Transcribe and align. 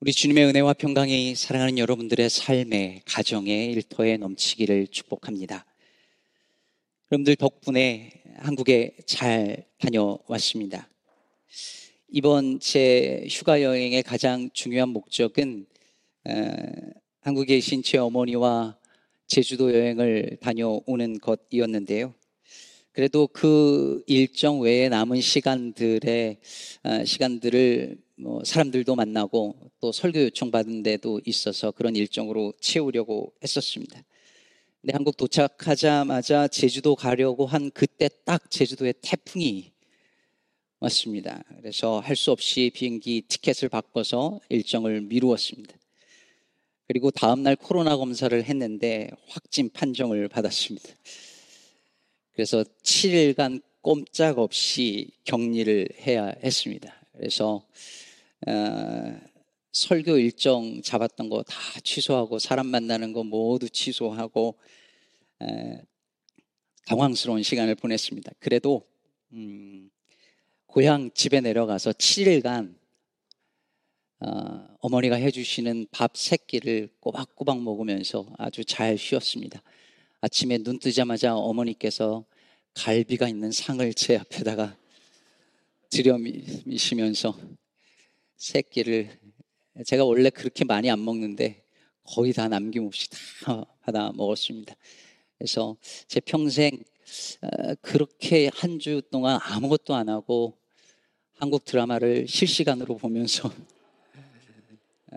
우리 0.00 0.12
주님의 0.12 0.44
은혜와 0.44 0.74
평강이 0.74 1.34
사랑하는 1.34 1.76
여러분들의 1.76 2.30
삶의 2.30 3.02
가정의 3.04 3.72
일터에 3.72 4.16
넘치기를 4.16 4.86
축복합니다. 4.86 5.66
여러분들 7.10 7.34
덕분에 7.34 8.12
한국에 8.36 8.94
잘 9.06 9.66
다녀왔습니다. 9.78 10.88
이번 12.10 12.60
제 12.60 13.26
휴가 13.28 13.60
여행의 13.60 14.04
가장 14.04 14.48
중요한 14.52 14.90
목적은 14.90 15.66
어, 16.28 16.32
한국에 17.22 17.56
계신 17.56 17.82
제 17.82 17.98
어머니와 17.98 18.78
제주도 19.26 19.74
여행을 19.74 20.38
다녀오는 20.40 21.18
것이었는데요. 21.18 22.14
그래도 22.98 23.28
그 23.28 24.02
일정 24.08 24.58
외에 24.58 24.88
남은 24.88 25.20
시간들의 25.20 26.36
어, 26.82 27.04
시간들을 27.04 27.96
뭐 28.16 28.42
사람들도 28.44 28.96
만나고 28.96 29.70
또 29.78 29.92
설교 29.92 30.20
요청 30.20 30.50
받은 30.50 30.82
데도 30.82 31.20
있어서 31.24 31.70
그런 31.70 31.94
일정으로 31.94 32.54
채우려고 32.60 33.32
했었습니다. 33.40 34.02
근데 34.80 34.94
한국 34.94 35.16
도착하자마자 35.16 36.48
제주도 36.48 36.96
가려고 36.96 37.46
한 37.46 37.70
그때 37.70 38.10
딱 38.24 38.50
제주도에 38.50 38.94
태풍이 39.00 39.70
왔습니다. 40.80 41.44
그래서 41.56 42.00
할 42.00 42.16
수 42.16 42.32
없이 42.32 42.72
비행기 42.74 43.26
티켓을 43.28 43.68
바꿔서 43.68 44.40
일정을 44.48 45.02
미루었습니다. 45.02 45.72
그리고 46.88 47.12
다음날 47.12 47.54
코로나 47.54 47.96
검사를 47.96 48.42
했는데 48.42 49.08
확진 49.28 49.70
판정을 49.70 50.26
받았습니다. 50.26 50.88
그래서 52.38 52.62
7일간 52.84 53.60
꼼짝없이 53.80 55.10
격리를 55.24 55.88
해야 56.06 56.26
했습니다. 56.44 56.94
그래서 57.16 57.66
어, 58.46 59.20
설교 59.72 60.18
일정 60.18 60.80
잡았던 60.80 61.30
거 61.30 61.42
다 61.42 61.58
취소하고 61.82 62.38
사람 62.38 62.68
만나는 62.68 63.12
거 63.12 63.24
모두 63.24 63.68
취소하고 63.68 64.56
에, 65.42 65.82
당황스러운 66.86 67.42
시간을 67.42 67.74
보냈습니다. 67.74 68.30
그래도 68.38 68.86
음, 69.32 69.90
고향 70.66 71.10
집에 71.10 71.40
내려가서 71.40 71.90
7일간 71.90 72.76
어, 74.20 74.76
어머니가 74.78 75.16
해주시는 75.16 75.88
밥 75.90 76.12
세 76.14 76.36
끼를 76.36 76.88
꼬박꼬박 77.00 77.60
먹으면서 77.64 78.32
아주 78.38 78.64
잘 78.64 78.96
쉬었습니다. 78.96 79.60
아침에 80.20 80.58
눈 80.58 80.80
뜨자마자 80.80 81.36
어머니께서 81.36 82.24
갈비가 82.78 83.28
있는 83.28 83.50
상을 83.50 83.92
제 83.94 84.16
앞에다가 84.16 84.76
들여미시면서 85.90 87.36
새끼를 88.36 89.18
제가 89.84 90.04
원래 90.04 90.30
그렇게 90.30 90.64
많이 90.64 90.88
안 90.88 91.04
먹는데 91.04 91.64
거의 92.04 92.32
다 92.32 92.46
남김없이 92.46 93.08
다 93.42 93.64
받아 93.80 94.12
먹었습니다. 94.12 94.76
그래서 95.36 95.76
제 96.06 96.20
평생 96.20 96.70
어, 97.42 97.74
그렇게 97.82 98.48
한 98.54 98.78
주 98.78 99.02
동안 99.10 99.40
아무것도 99.42 99.96
안 99.96 100.08
하고 100.08 100.56
한국 101.34 101.64
드라마를 101.64 102.28
실시간으로 102.28 102.96
보면서 102.96 103.48
어, 105.10 105.16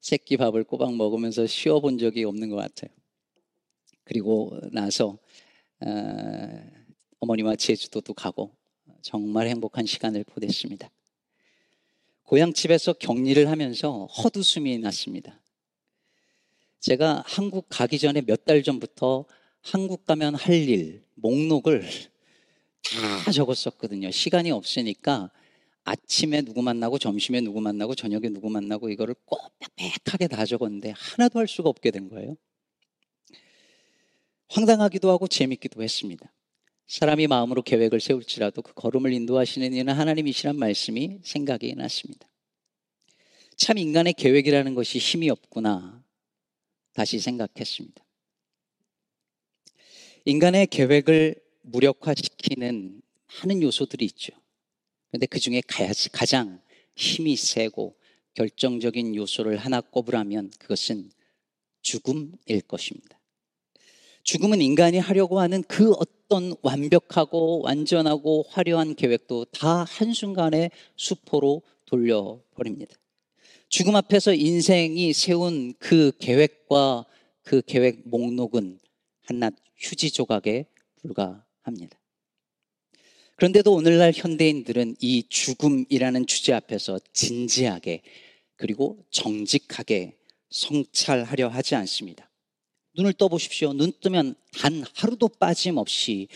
새끼 0.00 0.36
밥을 0.36 0.62
꼬박 0.62 0.94
먹으면서 0.94 1.48
쉬어본 1.48 1.98
적이 1.98 2.24
없는 2.24 2.48
것 2.48 2.56
같아요. 2.56 2.94
그리고 4.04 4.56
나서 4.70 5.18
어, 5.86 6.62
어머니와 7.20 7.56
제주도도 7.56 8.14
가고 8.14 8.54
정말 9.02 9.48
행복한 9.48 9.86
시간을 9.86 10.24
보냈습니다. 10.24 10.90
고향집에서 12.24 12.94
격리를 12.94 13.48
하면서 13.48 14.06
헛웃음이 14.06 14.78
났습니다. 14.78 15.40
제가 16.80 17.22
한국 17.26 17.66
가기 17.68 17.98
전에 17.98 18.22
몇 18.22 18.44
달 18.44 18.62
전부터 18.62 19.24
한국 19.60 20.04
가면 20.04 20.34
할 20.34 20.54
일, 20.54 21.04
목록을 21.14 21.82
다 23.24 23.30
적었었거든요. 23.30 24.10
시간이 24.10 24.50
없으니까 24.50 25.30
아침에 25.84 26.42
누구 26.42 26.62
만나고 26.62 26.98
점심에 26.98 27.40
누구 27.40 27.60
만나고 27.60 27.94
저녁에 27.94 28.28
누구 28.28 28.50
만나고 28.50 28.88
이거를 28.88 29.14
꼭 29.24 29.40
빽빽하게 29.76 30.28
다 30.28 30.44
적었는데 30.44 30.92
하나도 30.96 31.38
할 31.38 31.46
수가 31.48 31.68
없게 31.68 31.90
된 31.90 32.08
거예요. 32.08 32.36
황당하기도 34.52 35.10
하고 35.10 35.26
재밌기도 35.26 35.82
했습니다. 35.82 36.30
사람이 36.86 37.26
마음으로 37.26 37.62
계획을 37.62 38.00
세울지라도 38.00 38.60
그 38.60 38.74
걸음을 38.74 39.10
인도하시는 39.14 39.72
이는 39.72 39.94
하나님이시란 39.94 40.56
말씀이 40.56 41.20
생각이 41.22 41.74
났습니다. 41.74 42.28
참 43.56 43.78
인간의 43.78 44.12
계획이라는 44.12 44.74
것이 44.74 44.98
힘이 44.98 45.30
없구나 45.30 46.04
다시 46.92 47.18
생각했습니다. 47.18 48.04
인간의 50.26 50.66
계획을 50.66 51.34
무력화시키는 51.62 53.00
많은 53.40 53.62
요소들이 53.62 54.04
있죠. 54.04 54.34
그런데 55.08 55.26
그 55.26 55.40
중에 55.40 55.62
가장 56.12 56.60
힘이 56.94 57.36
세고 57.36 57.96
결정적인 58.34 59.16
요소를 59.16 59.56
하나 59.56 59.80
꼽으라면 59.80 60.50
그것은 60.58 61.10
죽음일 61.80 62.60
것입니다. 62.68 63.21
죽음은 64.22 64.60
인간이 64.60 64.98
하려고 64.98 65.40
하는 65.40 65.62
그 65.64 65.92
어떤 65.92 66.54
완벽하고 66.62 67.62
완전하고 67.62 68.46
화려한 68.48 68.94
계획도 68.94 69.46
다 69.46 69.84
한순간에 69.84 70.70
수포로 70.96 71.62
돌려버립니다. 71.86 72.94
죽음 73.68 73.96
앞에서 73.96 74.34
인생이 74.34 75.12
세운 75.12 75.74
그 75.78 76.12
계획과 76.18 77.06
그 77.42 77.62
계획 77.66 78.02
목록은 78.08 78.78
한낱 79.22 79.54
휴지 79.76 80.10
조각에 80.10 80.66
불과합니다. 81.00 81.98
그런데도 83.36 83.72
오늘날 83.72 84.12
현대인들은 84.14 84.96
이 85.00 85.24
죽음이라는 85.28 86.26
주제 86.26 86.52
앞에서 86.52 87.00
진지하게 87.12 88.02
그리고 88.56 89.04
정직하게 89.10 90.16
성찰하려 90.50 91.48
하지 91.48 91.74
않습니다. 91.74 92.31
눈을 92.96 93.12
떠보십시오. 93.14 93.72
눈 93.72 93.92
뜨면 94.00 94.34
단 94.58 94.84
하루도 94.94 95.28
빠짐없이 95.28 96.28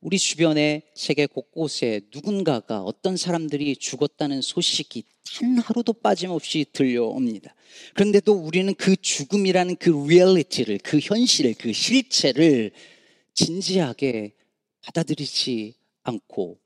우리 0.00 0.18
주변의 0.18 0.82
세계 0.94 1.26
곳곳에 1.26 2.02
누군가가 2.14 2.82
어떤 2.82 3.16
사람들이 3.16 3.76
죽었다는 3.76 4.42
소식이 4.42 5.02
단 5.34 5.58
하루도 5.58 5.94
빠짐없이 5.94 6.66
들려옵니다. 6.72 7.54
그런데도 7.94 8.32
우리는 8.32 8.74
그 8.74 8.96
죽음이라는 8.96 9.76
그 9.76 9.90
리얼리티를, 9.90 10.78
그 10.78 10.98
현실을, 11.00 11.54
그 11.58 11.72
실체를 11.72 12.70
진지하게 13.34 14.32
받아들이지 14.82 15.74
않고 16.04 16.58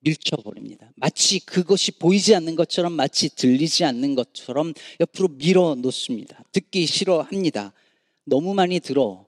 밀쳐버립니다. 0.00 0.92
마치 0.96 1.40
그것이 1.40 1.92
보이지 1.92 2.34
않는 2.34 2.54
것처럼, 2.54 2.92
마치 2.92 3.34
들리지 3.34 3.84
않는 3.84 4.14
것처럼 4.14 4.74
옆으로 5.00 5.28
밀어 5.28 5.74
놓습니다. 5.74 6.44
듣기 6.52 6.86
싫어합니다. 6.86 7.72
너무 8.24 8.54
많이 8.54 8.80
들어 8.80 9.26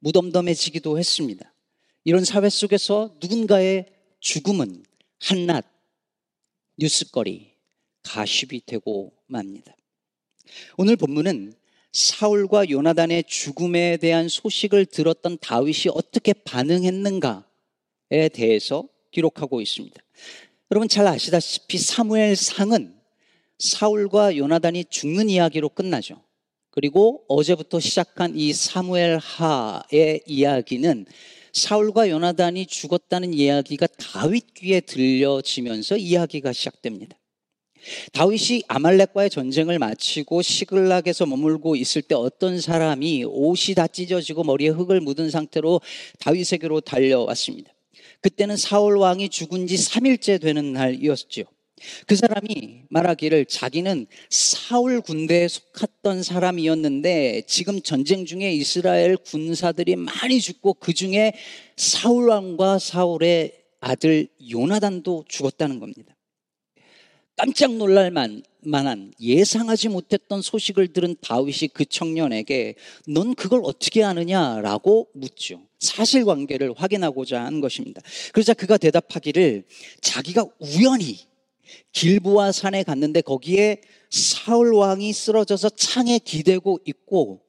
무덤덤해지기도 0.00 0.98
했습니다. 0.98 1.52
이런 2.04 2.24
사회 2.24 2.48
속에서 2.48 3.14
누군가의 3.20 3.86
죽음은 4.20 4.84
한낱 5.20 5.64
뉴스거리, 6.78 7.52
가십이 8.02 8.62
되고 8.64 9.12
맙니다. 9.26 9.74
오늘 10.76 10.96
본문은 10.96 11.54
사울과 11.92 12.70
요나단의 12.70 13.24
죽음에 13.24 13.96
대한 13.96 14.28
소식을 14.28 14.86
들었던 14.86 15.38
다윗이 15.40 15.86
어떻게 15.92 16.32
반응했는가에 16.32 17.42
대해서 18.32 18.88
기록하고 19.10 19.60
있습니다. 19.60 20.00
여러분 20.70 20.88
잘 20.88 21.06
아시다시피 21.06 21.78
사무엘 21.78 22.36
상은 22.36 22.94
사울과 23.58 24.36
요나단이 24.36 24.84
죽는 24.84 25.30
이야기로 25.30 25.70
끝나죠. 25.70 26.22
그리고 26.78 27.24
어제부터 27.26 27.80
시작한 27.80 28.38
이 28.38 28.52
사무엘 28.52 29.18
하의 29.18 30.20
이야기는 30.26 31.06
사울과 31.52 32.08
요나단이 32.08 32.66
죽었다는 32.66 33.34
이야기가 33.34 33.88
다윗 33.98 34.54
귀에 34.54 34.78
들려지면서 34.78 35.96
이야기가 35.96 36.52
시작됩니다. 36.52 37.18
다윗이 38.12 38.62
아말렉과의 38.68 39.28
전쟁을 39.28 39.80
마치고 39.80 40.40
시글락에서 40.40 41.26
머물고 41.26 41.74
있을 41.74 42.00
때 42.00 42.14
어떤 42.14 42.60
사람이 42.60 43.24
옷이 43.24 43.74
다 43.74 43.88
찢어지고 43.88 44.44
머리에 44.44 44.68
흙을 44.68 45.00
묻은 45.00 45.30
상태로 45.30 45.80
다윗에게로 46.20 46.82
달려왔습니다. 46.82 47.72
그때는 48.20 48.56
사울 48.56 48.98
왕이 48.98 49.30
죽은 49.30 49.66
지 49.66 49.74
3일째 49.74 50.40
되는 50.40 50.74
날이었죠. 50.74 51.42
그 52.06 52.16
사람이 52.16 52.84
말하기를 52.90 53.46
자기는 53.46 54.06
사울 54.30 55.00
군대에 55.00 55.48
속했던 55.48 56.22
사람이었는데 56.22 57.42
지금 57.46 57.80
전쟁 57.82 58.24
중에 58.24 58.52
이스라엘 58.52 59.16
군사들이 59.16 59.96
많이 59.96 60.40
죽고 60.40 60.74
그 60.74 60.92
중에 60.92 61.32
사울 61.76 62.28
왕과 62.28 62.78
사울의 62.78 63.52
아들 63.80 64.28
요나단도 64.50 65.24
죽었다는 65.28 65.78
겁니다. 65.78 66.14
깜짝 67.38 67.76
놀랄 67.76 68.10
만, 68.10 68.42
만한 68.62 69.12
예상하지 69.20 69.88
못했던 69.90 70.42
소식을 70.42 70.92
들은 70.92 71.14
다윗이 71.20 71.68
그 71.72 71.84
청년에게 71.84 72.74
넌 73.06 73.36
그걸 73.36 73.60
어떻게 73.62 74.02
아느냐라고 74.02 75.08
묻죠. 75.14 75.62
사실관계를 75.78 76.74
확인하고자 76.76 77.44
한 77.44 77.60
것입니다. 77.60 78.02
그러자 78.32 78.54
그가 78.54 78.76
대답하기를 78.76 79.64
자기가 80.00 80.46
우연히 80.58 81.20
길보아 81.92 82.52
산에 82.52 82.82
갔는데 82.82 83.20
거기에 83.20 83.80
사울 84.10 84.74
왕이 84.74 85.12
쓰러져서 85.12 85.70
창에 85.70 86.18
기대고 86.18 86.80
있고 86.86 87.42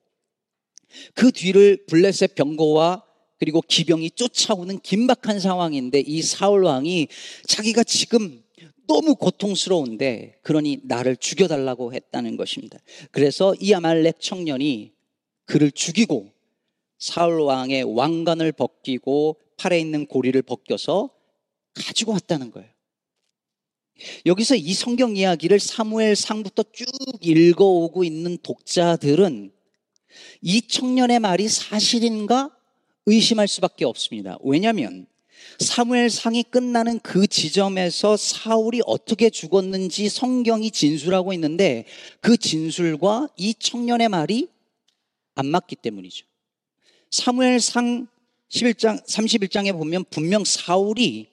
그 1.14 1.32
뒤를 1.32 1.86
블레셋 1.88 2.36
병거와 2.36 3.04
그리고 3.40 3.62
기병이 3.62 4.12
쫓아오는 4.12 4.80
긴박한 4.80 5.40
상황인데 5.40 6.02
이 6.02 6.22
사울 6.22 6.64
왕이 6.64 7.08
자기가 7.48 7.84
지금 7.84 8.44
너무 8.88 9.16
고통스러운데 9.16 10.40
그러니 10.42 10.82
나를 10.84 11.16
죽여달라고 11.16 11.94
했다는 11.94 12.38
것입니다. 12.38 12.80
그래서 13.12 13.54
이 13.60 13.74
아말렉 13.74 14.20
청년이 14.20 14.92
그를 15.46 15.72
죽이고 15.72 16.32
사울 16.98 17.42
왕의 17.42 17.84
왕관을 17.84 18.52
벗기고 18.52 19.38
팔에 19.58 19.80
있는 19.80 20.06
고리를 20.06 20.42
벗겨서 20.42 21.12
가지고 21.76 22.14
왔다는 22.14 22.52
거예요. 22.52 22.70
여기서 24.26 24.56
이 24.56 24.74
성경 24.74 25.16
이야기를 25.16 25.60
사무엘 25.60 26.16
상부터 26.16 26.64
쭉 26.74 26.88
읽어오고 27.22 28.04
있는 28.04 28.38
독자들은 28.42 29.52
이 30.42 30.62
청년의 30.62 31.20
말이 31.20 31.48
사실인가 31.48 32.50
의심할 33.06 33.48
수밖에 33.48 33.86
없습니다. 33.86 34.38
왜냐하면 34.44 35.08
사무엘 35.60 36.10
상이 36.10 36.44
끝나는 36.44 37.00
그 37.00 37.28
지점에서 37.28 38.16
사울이 38.18 38.82
어떻게 38.86 39.30
죽었는지 39.30 40.08
성경이 40.10 40.72
진술하고 40.72 41.34
있는데 41.34 41.86
그 42.22 42.38
진술과 42.38 43.30
이 43.36 43.54
청년의 43.54 44.10
말이 44.10 44.48
안 45.36 45.48
맞기 45.48 45.78
때문이죠. 45.78 46.26
사무엘 47.12 47.60
상 47.60 48.08
11장, 48.50 49.06
31장에 49.06 49.74
보면 49.74 50.06
분명 50.10 50.44
사울이 50.44 51.28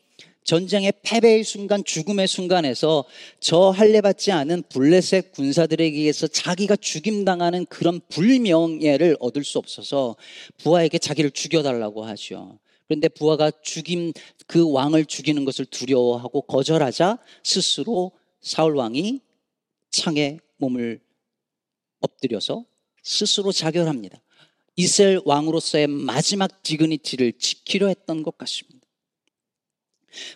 전쟁의 0.46 0.92
패배의 1.02 1.42
순간, 1.42 1.82
죽음의 1.82 2.28
순간에서 2.28 3.04
저 3.40 3.70
할례받지 3.70 4.30
않은 4.30 4.62
블레셋 4.68 5.32
군사들에게 5.32 5.98
의해서 5.98 6.28
자기가 6.28 6.76
죽임당하는 6.76 7.66
그런 7.66 8.00
불명예를 8.08 9.16
얻을 9.18 9.42
수 9.42 9.58
없어서 9.58 10.14
부하에게 10.58 10.98
자기를 10.98 11.32
죽여달라고 11.32 12.04
하죠. 12.04 12.60
그런데 12.86 13.08
부하가 13.08 13.50
죽임, 13.62 14.12
그 14.46 14.70
왕을 14.70 15.06
죽이는 15.06 15.44
것을 15.44 15.64
두려워하고 15.64 16.42
거절하자 16.42 17.18
스스로 17.42 18.12
사울 18.40 18.76
왕이 18.76 19.20
창에 19.90 20.38
몸을 20.58 21.00
엎드려서 22.00 22.64
스스로 23.02 23.50
자결합니다. 23.50 24.20
이스라엘 24.76 25.20
왕으로서의 25.24 25.88
마지막 25.88 26.62
디그니티를 26.62 27.32
지키려 27.32 27.88
했던 27.88 28.22
것 28.22 28.38
같습니다. 28.38 28.75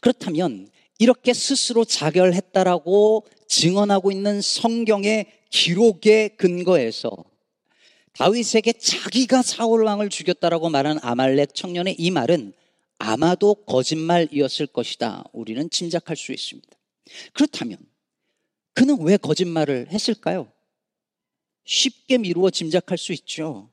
그렇다면 0.01 0.69
이렇게 0.99 1.33
스스로 1.33 1.85
자결했다라고 1.85 3.27
증언하고 3.49 4.13
있는 4.13 4.41
성경의 4.41 5.27
기록의 5.51 6.37
근거에서 6.37 7.11
다윗에게 8.13 8.75
자기가 8.75 9.43
사울 9.43 9.85
왕을 9.85 10.11
죽였다라고 10.11 10.69
말한 10.69 10.99
아말렉 11.03 11.55
청년의 11.55 11.97
이 11.99 12.11
말은 12.11 12.53
아마도 12.99 13.55
거짓말이었을 13.55 14.67
것이다. 14.67 15.25
우리는 15.33 15.71
짐작할 15.71 16.17
수 16.17 16.33
있습니다. 16.33 16.69
그렇다면 17.33 17.79
그는 18.75 18.99
왜 19.01 19.17
거짓말을 19.17 19.89
했을까요? 19.91 20.53
쉽게 21.65 22.19
미루어 22.19 22.51
짐작할 22.51 22.99
수 22.99 23.13
있죠. 23.13 23.71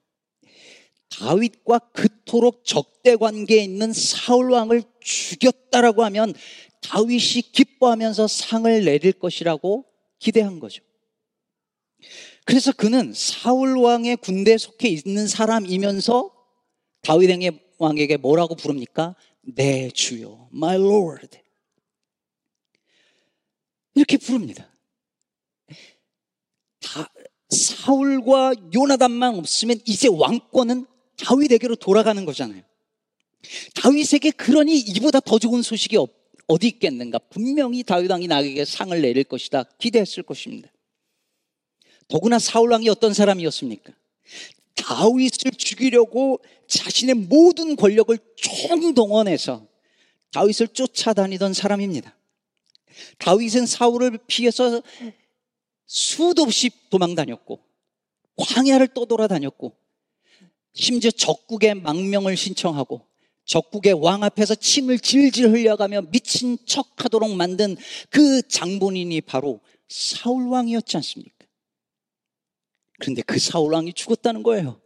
다윗과 1.09 1.79
그토록 1.93 2.65
적대 2.65 3.15
관계에 3.15 3.63
있는 3.63 3.93
사울 3.93 4.51
왕을 4.51 4.83
죽였다라고 4.99 6.03
하면 6.05 6.33
다윗이 6.81 7.51
기뻐하면서 7.51 8.27
상을 8.27 8.85
내릴 8.85 9.13
것이라고 9.13 9.85
기대한 10.19 10.59
거죠. 10.59 10.83
그래서 12.45 12.71
그는 12.71 13.13
사울 13.13 13.77
왕의 13.77 14.17
군대에 14.17 14.57
속해 14.57 14.87
있는 14.87 15.27
사람이면서 15.27 16.31
다윗 17.01 17.29
왕에게 17.77 18.17
뭐라고 18.17 18.55
부릅니까? 18.55 19.15
내 19.41 19.89
주요, 19.91 20.49
my 20.53 20.75
lord. 20.75 21.39
이렇게 23.95 24.17
부릅니다. 24.17 24.69
다, 26.79 27.09
사울과 27.49 28.53
요나단만 28.73 29.35
없으면 29.35 29.79
이제 29.85 30.07
왕권은 30.07 30.85
다윗에게로 31.17 31.75
돌아가는 31.75 32.23
거잖아요. 32.25 32.61
다윗에게 33.75 34.31
그러니 34.31 34.77
이보다 34.77 35.19
더 35.19 35.39
좋은 35.39 35.61
소식이 35.61 35.97
어디 36.47 36.67
있겠는가? 36.67 37.19
분명히 37.19 37.83
다윗 37.83 38.09
왕이 38.09 38.27
나에게 38.27 38.65
상을 38.65 38.99
내릴 38.99 39.23
것이다. 39.23 39.63
기대했을 39.77 40.23
것입니다. 40.23 40.69
더구나 42.07 42.39
사울 42.39 42.71
왕이 42.71 42.87
어떤 42.89 43.13
사람이었습니까? 43.13 43.93
다윗을 44.75 45.51
죽이려고 45.57 46.39
자신의 46.67 47.15
모든 47.15 47.75
권력을 47.75 48.17
총동원해서 48.35 49.67
다윗을 50.31 50.69
쫓아다니던 50.69 51.53
사람입니다. 51.53 52.15
다윗은 53.17 53.65
사울을 53.65 54.19
피해서 54.27 54.81
수도 55.85 56.43
없이 56.43 56.69
도망 56.89 57.15
다녔고 57.15 57.59
광야를 58.37 58.89
떠돌아다녔고 58.89 59.75
심지어 60.77 61.09
적국의 61.09 61.73
망명을 61.75 62.37
신청하고 62.37 63.01
적국의 63.45 63.93
왕 63.93 64.23
앞에서 64.23 64.53
침을 64.53 64.99
질질 64.99 65.49
흘려가며 65.49 66.03
미친 66.11 66.57
척 66.65 67.03
하도록 67.03 67.33
만든 67.35 67.75
그 68.09 68.47
장본인이 68.47 69.21
바로 69.21 69.59
사울 69.87 70.47
왕이었지 70.47 70.97
않습니까? 70.97 71.33
그런데 72.99 73.21
그 73.23 73.39
사울 73.39 73.73
왕이 73.73 73.93
죽었다는 73.93 74.43
거예요. 74.43 74.79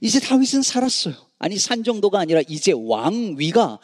이제 0.00 0.18
다윗은 0.18 0.62
살았어요. 0.62 1.14
아니, 1.38 1.58
산 1.58 1.84
정도가 1.84 2.18
아니라 2.18 2.40
이제 2.48 2.72
왕위가 2.72 3.78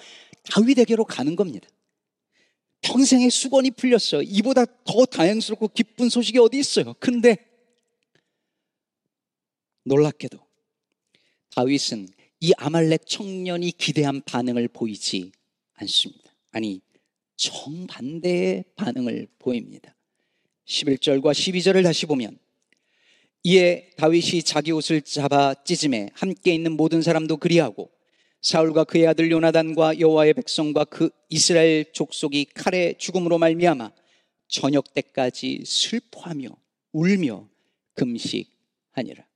다윗에게로 0.50 1.04
가는 1.04 1.36
겁니다. 1.36 1.68
평생의 2.80 3.30
수건이 3.30 3.72
풀렸어요. 3.72 4.22
이보다 4.22 4.64
더 4.84 5.04
다행스럽고 5.04 5.68
기쁜 5.68 6.08
소식이 6.08 6.38
어디 6.38 6.58
있어요. 6.58 6.94
근데 6.98 7.36
놀랍게도 9.84 10.49
다윗은 11.54 12.08
이 12.40 12.52
아말렉 12.56 13.06
청년이 13.06 13.72
기대한 13.72 14.22
반응을 14.22 14.68
보이지 14.68 15.32
않습니다. 15.74 16.32
아니, 16.52 16.80
정반대의 17.36 18.64
반응을 18.76 19.28
보입니다. 19.38 19.96
11절과 20.66 21.32
12절을 21.32 21.82
다시 21.82 22.06
보면 22.06 22.38
이에 23.42 23.90
다윗이 23.96 24.42
자기 24.42 24.70
옷을 24.72 25.00
잡아 25.02 25.54
찢음에 25.64 26.10
함께 26.12 26.54
있는 26.54 26.72
모든 26.76 27.02
사람도 27.02 27.38
그리하고 27.38 27.90
사울과 28.42 28.84
그의 28.84 29.06
아들 29.06 29.30
요나단과 29.30 29.98
여호와의 29.98 30.34
백성과 30.34 30.84
그 30.84 31.10
이스라엘 31.28 31.92
족속이 31.92 32.46
칼의 32.54 32.96
죽음으로 32.98 33.38
말미암아 33.38 33.90
저녁 34.48 34.92
때까지 34.94 35.62
슬퍼하며 35.64 36.48
울며 36.92 37.48
금식하니라. 37.94 39.29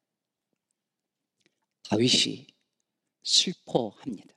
다윗이 1.89 2.47
슬퍼합니다. 3.23 4.35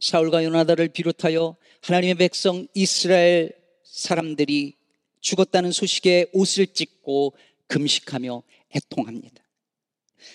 사울과 0.00 0.44
요나다를 0.44 0.88
비롯하여 0.88 1.56
하나님의 1.80 2.14
백성 2.16 2.66
이스라엘 2.74 3.56
사람들이 3.84 4.76
죽었다는 5.20 5.70
소식에 5.72 6.26
옷을 6.32 6.66
찢고 6.66 7.34
금식하며 7.68 8.42
애통합니다. 8.74 9.42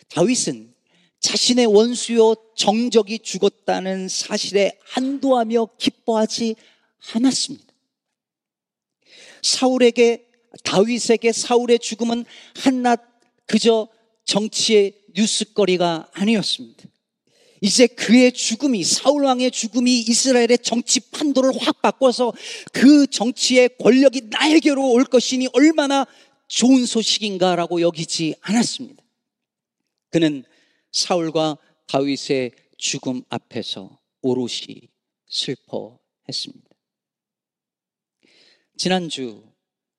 다윗은 0.10 0.74
자신의 1.20 1.66
원수요 1.66 2.36
정적이 2.56 3.20
죽었다는 3.20 4.08
사실에 4.08 4.80
안도하며 4.96 5.70
기뻐하지 5.78 6.56
않았습니다. 7.14 7.66
사울에게 9.42 10.28
다윗에게 10.64 11.32
사울의 11.32 11.80
죽음은 11.80 12.26
한낱 12.56 13.02
그저 13.46 13.88
정치의 14.26 14.94
뉴스거리가 15.18 16.10
아니었습니다. 16.14 16.84
이제 17.62 17.88
그의 17.88 18.32
죽음이 18.32 18.84
사울 18.84 19.26
왕의 19.26 19.50
죽음이 19.50 20.00
이스라엘의 20.02 20.60
정치 20.62 21.00
판도를 21.00 21.52
확 21.60 21.82
바꿔서 21.82 22.32
그 22.72 23.08
정치의 23.08 23.70
권력이 23.80 24.28
나에게로 24.30 24.92
올 24.92 25.04
것이니 25.06 25.48
얼마나 25.54 26.06
좋은 26.48 26.86
소식인가라고 26.86 27.82
여기지 27.82 28.36
않았습니다. 28.42 29.04
그는 30.10 30.44
사울과 30.92 31.58
다윗의 31.88 32.52
죽음 32.78 33.24
앞에서 33.30 34.00
오롯이 34.22 34.90
슬퍼했습니다. 35.28 36.68
지난주 38.78 39.44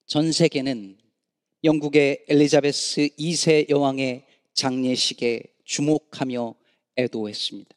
전 0.06 0.30
세계는 0.30 0.96
영국의 1.64 2.25
엘리자베스 2.28 3.08
2세 3.18 3.68
여왕의 3.68 4.27
장례식에 4.58 5.44
주목하며 5.64 6.56
애도했습니다. 6.98 7.70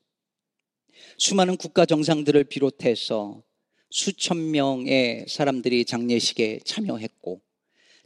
수많은 1.20 1.58
국가 1.58 1.86
정상들을 1.86 2.44
비롯해서 2.46 3.44
수천 3.92 4.50
명의 4.50 5.26
사람들이 5.28 5.86
장례식에 5.86 6.62
참여했고 6.66 7.40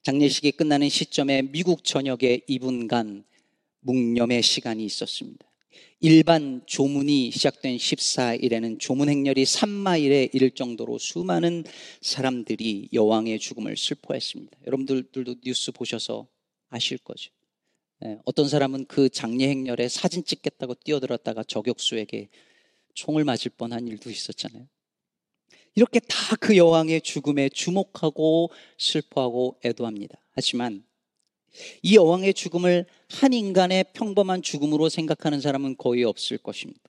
장례식이 0.04 0.52
끝나는 0.52 0.90
시점에 0.90 1.44
미국 1.44 1.86
전역에 1.86 2.42
2분간 2.50 3.24
묵념의 3.80 4.44
시간이 4.44 4.84
있었습니다. 4.84 5.50
일반 6.02 6.62
조문이 6.66 7.32
시작된 7.32 7.78
14일에는 7.78 8.78
조문 8.80 9.08
행렬이 9.08 9.44
3마일에 9.46 10.36
이를 10.36 10.52
정도로 10.52 10.98
수많은 10.98 11.64
사람들이 12.02 12.90
여왕의 12.92 13.40
죽음을 13.40 13.78
슬퍼했습니다. 13.78 14.58
여러분들도 14.68 15.36
뉴스 15.46 15.72
보셔서 15.72 16.28
아실 16.70 16.98
거죠. 16.98 17.35
네, 18.06 18.20
어떤 18.24 18.48
사람은 18.48 18.86
그 18.86 19.10
장례 19.10 19.48
행렬에 19.48 19.90
사진 19.90 20.24
찍겠다고 20.24 20.76
뛰어들었다가 20.76 21.44
저격수에게 21.44 22.30
총을 22.94 23.24
맞을 23.24 23.50
뻔한 23.50 23.88
일도 23.88 24.12
있었잖아요. 24.12 24.68
이렇게 25.74 26.00
다 26.02 26.36
그 26.40 26.56
여왕의 26.56 27.02
죽음에 27.02 27.50
주목하고 27.50 28.52
슬퍼하고 28.78 29.58
애도합니다. 29.66 30.20
하지만 30.34 30.84
이 31.82 31.96
여왕의 31.96 32.36
죽음을 32.36 32.86
한 33.10 33.34
인간의 33.34 33.86
평범한 33.94 34.44
죽음으로 34.44 34.90
생각하는 34.90 35.42
사람은 35.42 35.78
거의 35.78 36.04
없을 36.04 36.38
것입니다. 36.38 36.82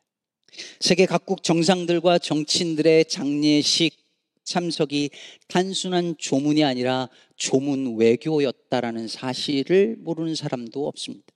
세계 0.81 1.07
각국 1.07 1.43
정상들과 1.43 2.19
정치인들의 2.19 3.07
장례식 3.07 3.97
참석이 4.45 5.11
단순한 5.49 6.17
조문이 6.19 6.63
아니라 6.63 7.09
조문 7.37 7.97
외교였다라는 7.97 9.09
사실을 9.09 9.97
모르는 9.99 10.35
사람도 10.35 10.87
없습니다. 10.88 11.26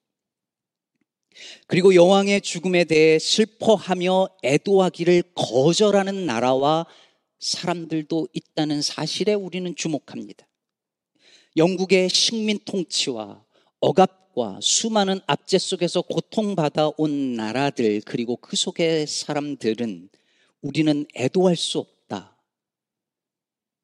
그리고 1.66 1.94
여왕의 1.94 2.40
죽음에 2.40 2.84
대해 2.84 3.18
슬퍼하며 3.18 4.28
애도하기를 4.42 5.22
거절하는 5.34 6.26
나라와 6.26 6.86
사람들도 7.38 8.28
있다는 8.32 8.82
사실에 8.82 9.34
우리는 9.34 9.74
주목합니다. 9.74 10.46
영국의 11.56 12.08
식민 12.08 12.58
통치와 12.64 13.44
억압과 13.80 14.60
수많은 14.62 15.20
압제 15.26 15.58
속에서 15.58 16.02
고통받아 16.02 16.90
온 16.96 17.34
나라들 17.34 18.00
그리고 18.04 18.36
그 18.36 18.56
속의 18.56 19.06
사람들은 19.06 20.10
우리는 20.60 21.06
애도할 21.16 21.56
수 21.56 21.78
없다. 21.78 22.36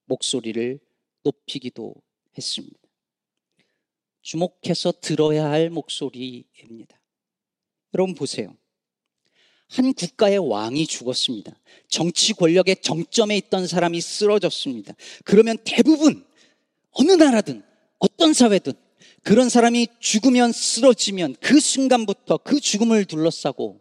목소리를 0.04 0.78
높이기도 1.22 1.94
했습니다. 2.36 2.78
주목해서 4.22 4.92
들어야 5.00 5.48
할 5.50 5.70
목소리입니다. 5.70 7.00
여러분 7.94 8.14
보세요. 8.14 8.56
한 9.68 9.92
국가의 9.94 10.38
왕이 10.38 10.86
죽었습니다. 10.86 11.52
정치 11.88 12.32
권력의 12.34 12.76
정점에 12.82 13.36
있던 13.38 13.66
사람이 13.66 14.00
쓰러졌습니다. 14.00 14.94
그러면 15.24 15.56
대부분 15.64 16.26
어느 16.90 17.12
나라든 17.12 17.62
어떤 17.98 18.32
사회든 18.32 18.72
그런 19.22 19.48
사람이 19.48 19.88
죽으면 19.98 20.52
쓰러지면 20.52 21.36
그 21.40 21.58
순간부터 21.58 22.38
그 22.38 22.60
죽음을 22.60 23.04
둘러싸고 23.06 23.80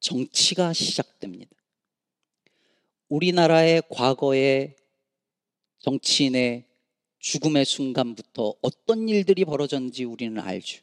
정치가 0.00 0.72
시작됩니다. 0.72 1.50
우리나라의 3.08 3.82
과거의 3.88 4.76
정치인의 5.78 6.71
죽음의 7.22 7.64
순간부터 7.64 8.56
어떤 8.62 9.08
일들이 9.08 9.44
벌어졌는지 9.44 10.04
우리는 10.04 10.38
알죠. 10.40 10.82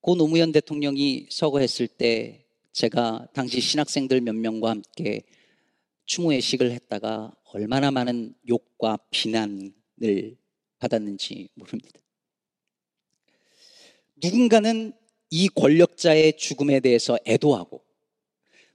고 0.00 0.14
노무현 0.14 0.52
대통령이 0.52 1.26
서거했을 1.28 1.88
때 1.88 2.46
제가 2.72 3.26
당시 3.34 3.60
신학생들 3.60 4.20
몇 4.20 4.34
명과 4.36 4.70
함께 4.70 5.22
추모회식을 6.04 6.70
했다가 6.70 7.34
얼마나 7.52 7.90
많은 7.90 8.34
욕과 8.48 8.96
비난을 9.10 10.36
받았는지 10.78 11.48
모릅니다. 11.54 12.00
누군가는 14.22 14.92
이 15.30 15.48
권력자의 15.48 16.36
죽음에 16.36 16.78
대해서 16.78 17.18
애도하고, 17.26 17.84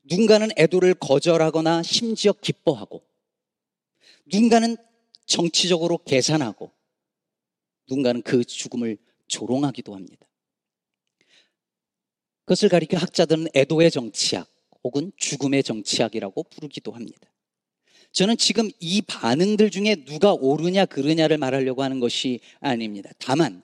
누군가는 0.04 0.50
애도를 0.58 0.94
거절하거나 0.96 1.84
심지어 1.84 2.34
기뻐하고, 2.34 3.02
누군가는 4.26 4.76
정치적으로 5.32 5.98
계산하고, 6.00 6.72
누군가는 7.88 8.22
그 8.22 8.44
죽음을 8.44 8.98
조롱하기도 9.28 9.96
합니다. 9.96 10.28
그것을 12.44 12.68
가리켜 12.68 12.98
학자들은 12.98 13.48
애도의 13.56 13.92
정치학 13.92 14.46
혹은 14.84 15.14
죽음의 15.16 15.64
정치학이라고 15.64 16.44
부르기도 16.44 16.92
합니다. 16.92 17.32
저는 18.12 18.36
지금 18.36 18.70
이 18.82 19.02
반응들 19.02 19.72
중에 19.72 20.04
누가 20.04 20.34
옳으냐 20.34 20.86
그르냐를 20.86 21.38
말하려고 21.38 21.82
하는 21.82 22.02
것이 22.02 22.42
아닙니다. 22.60 23.10
다만 23.18 23.64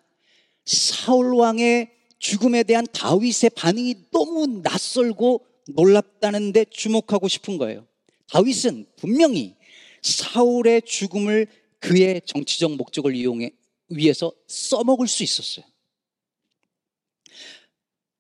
사울 0.64 1.34
왕의 1.36 1.92
죽음에 2.20 2.64
대한 2.64 2.88
다윗의 2.94 3.52
반응이 3.56 4.10
너무 4.12 4.62
낯설고 4.64 5.46
놀랍다는데 5.76 6.66
주목하고 6.70 7.28
싶은 7.28 7.58
거예요. 7.58 7.86
다윗은 8.30 8.86
분명히 8.96 9.58
사울의 10.02 10.84
죽음을 10.84 11.48
그의 11.80 12.22
정치적 12.26 12.76
목적을 12.76 13.16
이용해 13.16 13.52
위해서 13.90 14.32
써먹을 14.48 15.08
수 15.08 15.24
있었어요. 15.24 15.66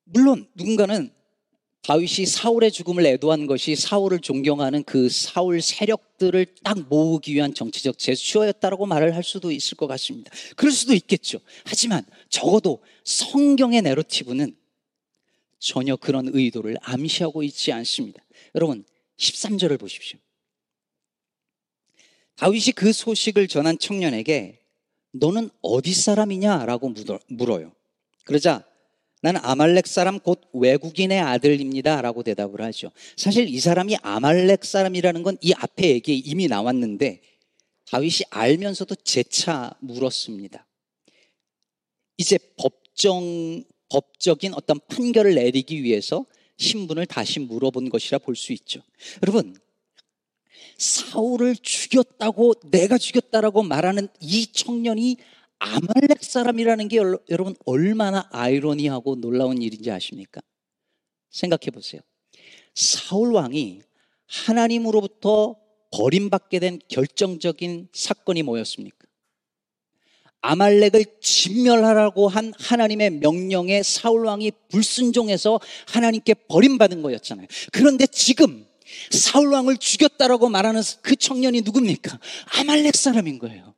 물론 0.03 0.47
누군가는 0.55 1.11
다윗이 1.83 2.25
사울의 2.25 2.71
죽음을 2.71 3.05
애도한 3.05 3.47
것이 3.47 3.75
사울을 3.75 4.19
존경하는 4.19 4.83
그 4.83 5.07
사울 5.07 5.61
세력들을 5.61 6.45
딱 6.61 6.79
모으기 6.89 7.33
위한 7.33 7.53
정치적 7.53 7.97
제스처였다라고 7.97 8.85
말을 8.85 9.15
할 9.15 9.23
수도 9.23 9.51
있을 9.51 9.77
것 9.77 9.87
같습니다. 9.87 10.29
그럴 10.57 10.73
수도 10.73 10.93
있겠죠. 10.93 11.39
하지만 11.63 12.05
적어도 12.29 12.83
성경의 13.05 13.83
내러티브는 13.83 14.57
전혀 15.59 15.95
그런 15.95 16.29
의도를 16.33 16.75
암시하고 16.81 17.43
있지 17.43 17.71
않습니다. 17.71 18.21
여러분, 18.55 18.83
13절을 19.17 19.79
보십시오. 19.79 20.19
다윗이 22.37 22.71
그 22.75 22.93
소식을 22.93 23.47
전한 23.47 23.77
청년에게 23.77 24.59
너는 25.11 25.49
어디 25.61 25.93
사람이냐? 25.93 26.65
라고 26.65 26.93
물어요. 27.27 27.71
그러자 28.25 28.63
나는 29.21 29.39
아말렉 29.43 29.87
사람 29.87 30.19
곧 30.19 30.41
외국인의 30.53 31.19
아들입니다. 31.19 32.01
라고 32.01 32.21
대답을 32.21 32.61
하죠. 32.61 32.91
사실 33.15 33.49
이 33.49 33.59
사람이 33.59 33.97
아말렉 34.01 34.63
사람이라는 34.63 35.23
건 35.23 35.37
이 35.41 35.53
앞에 35.53 35.89
얘기 35.89 36.17
이미 36.17 36.47
나왔는데 36.47 37.21
다윗이 37.89 38.19
알면서도 38.29 38.95
재차 38.95 39.73
물었습니다. 39.79 40.67
이제 42.17 42.37
법정, 42.57 43.63
법적인 43.89 44.53
어떤 44.53 44.79
판결을 44.87 45.35
내리기 45.35 45.83
위해서 45.83 46.25
신분을 46.57 47.05
다시 47.05 47.39
물어본 47.39 47.89
것이라 47.89 48.19
볼 48.19 48.35
수 48.35 48.51
있죠. 48.53 48.81
여러분, 49.23 49.55
사울을 50.77 51.55
죽였다고 51.55 52.53
내가 52.69 52.97
죽였다라고 52.97 53.63
말하는 53.63 54.07
이 54.19 54.51
청년이 54.51 55.17
아말렉 55.59 56.21
사람이라는 56.23 56.87
게 56.87 56.97
여러분 56.97 57.55
얼마나 57.65 58.27
아이러니하고 58.31 59.15
놀라운 59.15 59.61
일인지 59.61 59.89
아십니까? 59.89 60.41
생각해 61.31 61.71
보세요. 61.73 62.01
사울 62.75 63.33
왕이 63.33 63.81
하나님으로부터 64.27 65.55
버림받게 65.91 66.59
된 66.59 66.79
결정적인 66.89 67.89
사건이 67.91 68.43
뭐였습니까? 68.43 69.07
아말렉을 70.41 71.05
진멸하라고 71.19 72.27
한 72.27 72.53
하나님의 72.59 73.11
명령에 73.11 73.81
사울 73.81 74.25
왕이 74.25 74.51
불순종해서 74.69 75.59
하나님께 75.87 76.35
버림받은 76.47 77.01
거였잖아요. 77.01 77.47
그런데 77.71 78.05
지금 78.05 78.66
사울 79.11 79.51
왕을 79.53 79.77
죽였다라고 79.77 80.49
말하는 80.49 80.81
그 81.01 81.15
청년이 81.15 81.61
누굽니까? 81.61 82.19
아말렉 82.59 82.95
사람인 82.95 83.39
거예요. 83.39 83.75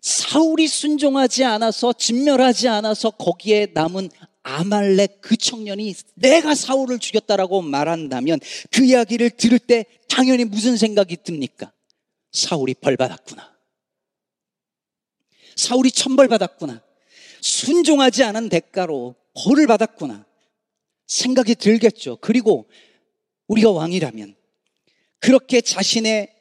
사울이 0.00 0.68
순종하지 0.68 1.44
않아서 1.44 1.92
진멸하지 1.92 2.68
않아서 2.68 3.10
거기에 3.10 3.68
남은 3.72 4.10
아말렉 4.42 5.22
그 5.22 5.36
청년이 5.36 5.94
내가 6.14 6.54
사울을 6.54 6.98
죽였다라고 6.98 7.62
말한다면 7.62 8.40
그 8.70 8.84
이야기를 8.84 9.30
들을 9.30 9.58
때 9.58 9.86
당연히 10.08 10.44
무슨 10.44 10.76
생각이 10.76 11.16
듭니까? 11.24 11.72
사울이 12.32 12.74
벌 12.74 12.96
받았구나. 12.98 13.54
사울이 15.56 15.90
천벌 15.90 16.28
받았구나. 16.28 16.82
순종하지 17.40 18.24
않은 18.24 18.50
대가로 18.50 19.14
벌을 19.34 19.66
받았구나. 19.66 20.26
생각이 21.06 21.54
들겠죠. 21.54 22.18
그리고 22.20 22.68
우리가 23.48 23.70
왕이라면 23.70 24.34
그렇게 25.18 25.60
자신의 25.60 26.34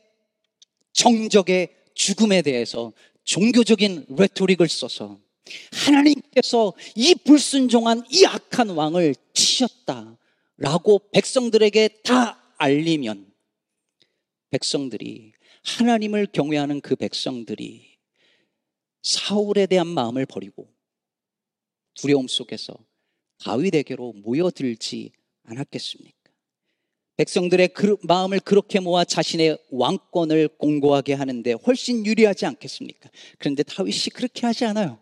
정적의 0.94 1.76
죽음에 1.94 2.42
대해서 2.42 2.94
종교적인 3.24 4.06
레토릭을 4.10 4.68
써서 4.68 5.20
하나님께서 5.72 6.74
이 6.96 7.16
불순종한 7.16 8.04
이 8.10 8.26
악한 8.26 8.70
왕을 8.70 9.16
치셨다라고 9.34 11.10
백성들에게 11.12 12.02
다 12.04 12.42
알리면 12.58 13.32
백성들이 14.52 15.34
하나님을 15.64 16.28
경외하는 16.28 16.82
그 16.82 16.96
백성들이 16.96 17.98
사울에 19.02 19.66
대한 19.66 19.88
마음을 19.88 20.26
버리고 20.26 20.68
두려움 21.96 22.28
속에서 22.28 22.74
다윗에게로 23.40 24.14
모여들지 24.14 25.12
않았겠습니까? 25.44 26.23
백성들의 27.18 27.70
그 27.70 27.96
마음을 28.04 28.40
그렇게 28.40 28.80
모아 28.80 29.04
자신의 29.04 29.58
왕권을 29.70 30.50
공고하게 30.58 31.14
하는데 31.14 31.54
훨씬 31.54 32.06
유리하지 32.06 32.46
않겠습니까? 32.46 33.10
그런데 33.38 33.64
다윗이 33.64 34.10
그렇게 34.14 34.48
하지 34.48 34.66
않아요. 34.66 35.00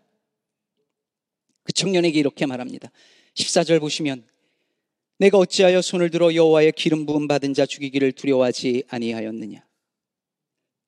그 1.62 1.72
청년에게 1.72 2.18
이렇게 2.18 2.44
말합니다. 2.44 2.90
14절 3.34 3.80
보시면 3.80 4.26
내가 5.18 5.38
어찌하여 5.38 5.80
손을 5.80 6.10
들어 6.10 6.34
여호와의 6.34 6.72
기름 6.72 7.06
부음 7.06 7.28
받은 7.28 7.54
자 7.54 7.64
죽이기를 7.64 8.12
두려워하지 8.12 8.84
아니하였느냐? 8.88 9.64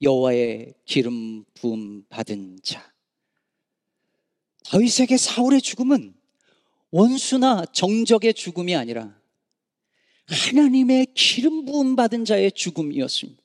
여호와의 0.03 0.75
기름 0.85 1.45
부음 1.55 2.05
받은 2.09 2.59
자. 2.63 2.93
다윗에게 4.65 5.17
사울의 5.17 5.63
죽음은 5.63 6.15
원수나 6.91 7.65
정적의 7.73 8.35
죽음이 8.35 8.75
아니라 8.75 9.17
하나님의 10.27 11.09
기름 11.15 11.65
부음 11.65 11.97
받은 11.97 12.25
자의 12.25 12.51
죽음이었습니다. 12.53 13.43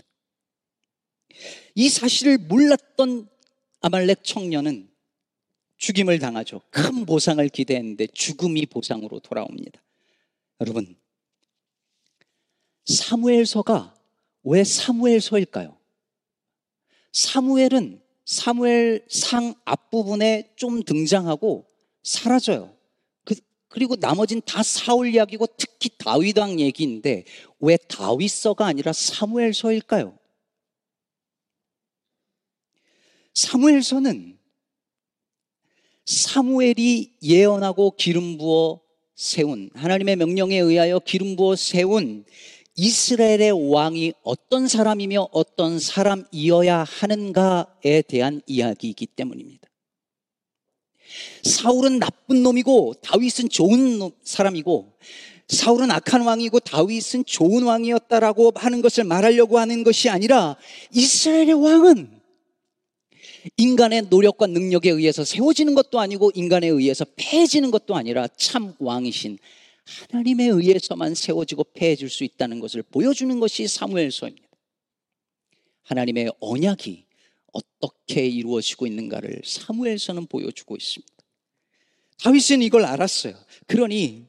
이 1.76 1.90
사실을 1.90 2.38
몰랐던 2.38 3.30
아말렉 3.82 4.24
청년은 4.24 4.90
죽임을 5.78 6.20
당하죠. 6.20 6.62
큰 6.70 7.06
보상을 7.06 7.48
기대했는데 7.50 8.08
죽음이 8.08 8.66
보상으로 8.66 9.20
돌아옵니다. 9.20 9.82
여러분, 10.60 10.98
사무엘서가 12.86 13.96
왜 14.44 14.64
사무엘서일까요? 14.64 15.78
사무엘은 17.12 18.02
사무엘 18.26 19.06
상 19.10 19.54
앞부분에 19.66 20.54
좀 20.56 20.84
등장하고 20.84 21.66
사라져요. 22.04 22.76
그, 23.70 23.80
그리고 23.80 23.96
나머진 23.96 24.42
다 24.46 24.62
사울 24.64 25.14
이야기고 25.14 25.48
특히 25.58 25.90
다윗 25.98 26.38
왕 26.38 26.60
얘기인데 26.60 27.24
왜 27.60 27.78
다윗서가 27.78 28.66
아니라 28.66 28.92
사무엘서일까요? 28.92 30.18
사무엘서는 33.34 34.38
사무엘이 36.06 37.14
예언하고 37.22 37.92
기름 37.92 38.38
부어 38.38 38.82
세운 39.16 39.70
하나님의 39.76 40.16
명령에 40.16 40.58
의하여 40.58 41.00
기름 41.00 41.36
부어 41.36 41.56
세운 41.56 42.26
이스라엘의 42.76 43.72
왕이 43.72 44.14
어떤 44.24 44.68
사람이며 44.68 45.30
어떤 45.32 45.80
사람이어야 45.80 46.84
하는가에 46.84 48.02
대한 48.08 48.42
이야기이기 48.48 49.06
때문입니다. 49.06 49.69
사울은 51.44 52.00
나쁜 52.00 52.44
놈이고 52.44 52.96
다윗은 53.02 53.50
좋은 53.50 54.12
사람이고 54.24 54.94
사울은 55.48 55.90
악한 55.90 56.22
왕이고 56.22 56.60
다윗은 56.60 57.26
좋은 57.26 57.64
왕이었다라고 57.64 58.54
하는 58.56 58.82
것을 58.82 59.04
말하려고 59.04 59.58
하는 59.58 59.84
것이 59.84 60.10
아니라 60.10 60.56
이스라엘의 60.94 61.54
왕은 61.54 62.20
인간의 63.58 64.04
노력과 64.10 64.48
능력에 64.48 64.92
의해서 64.92 65.24
세워지는 65.24 65.74
것도 65.74 66.00
아니고 66.00 66.32
인간에 66.36 66.68
의해서 66.68 67.06
패해지는 67.16 67.72
것도 67.72 67.96
아니라 67.96 68.28
참 68.38 68.74
왕이신 68.80 69.40
하나님에 70.12 70.46
의해서만 70.46 71.16
세워지고 71.16 71.66
패해질 71.74 72.10
수 72.10 72.24
있다는 72.24 72.60
것을 72.60 72.84
보여주는 72.84 73.40
것이 73.40 73.68
사무엘서입니다. 73.68 74.48
하나님의 75.84 76.32
언약이 76.40 77.09
어떻게 77.54 78.26
이루어지고 78.28 78.88
있는가를 78.88 79.42
사무엘서는 79.44 80.28
보여주고 80.28 80.76
있습니다. 80.76 81.14
다윗은 82.24 82.62
이걸 82.62 82.86
알았어요. 82.86 83.36
그러니 83.68 84.26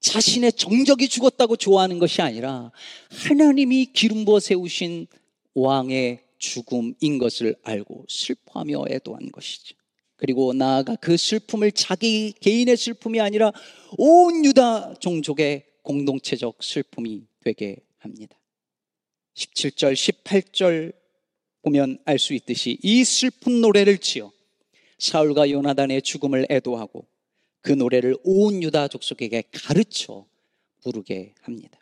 자신의 0.00 0.52
정적이 0.54 1.08
죽었다고 1.08 1.56
좋아하는 1.56 1.98
것이 1.98 2.20
아니라 2.22 2.72
하나님이 3.10 3.86
기름 3.92 4.24
부어 4.24 4.40
세우신 4.40 5.06
왕의 5.54 6.24
죽음인 6.38 7.18
것을 7.18 7.54
알고 7.62 8.06
슬퍼하며 8.08 8.86
애도한 8.90 9.30
것이죠. 9.30 9.76
그리고 10.16 10.52
나아가 10.52 10.96
그 10.96 11.16
슬픔을 11.16 11.72
자기 11.72 12.32
개인의 12.40 12.76
슬픔이 12.76 13.20
아니라 13.20 13.52
온 13.96 14.44
유다 14.44 14.94
종족의 15.00 15.64
공동체적 15.82 16.62
슬픔이 16.62 17.26
되게 17.42 17.76
합니다. 17.98 18.36
17절, 19.34 19.94
18절 19.94 21.01
보면 21.62 21.98
알 22.04 22.18
수 22.18 22.34
있듯이 22.34 22.78
이 22.82 23.04
슬픈 23.04 23.60
노래를 23.60 23.98
지어 23.98 24.32
사울과 24.98 25.50
요나단의 25.50 26.02
죽음을 26.02 26.46
애도하고 26.50 27.06
그 27.60 27.72
노래를 27.72 28.16
온 28.24 28.62
유다 28.62 28.88
족속에게 28.88 29.44
가르쳐 29.52 30.26
부르게 30.82 31.34
합니다. 31.42 31.78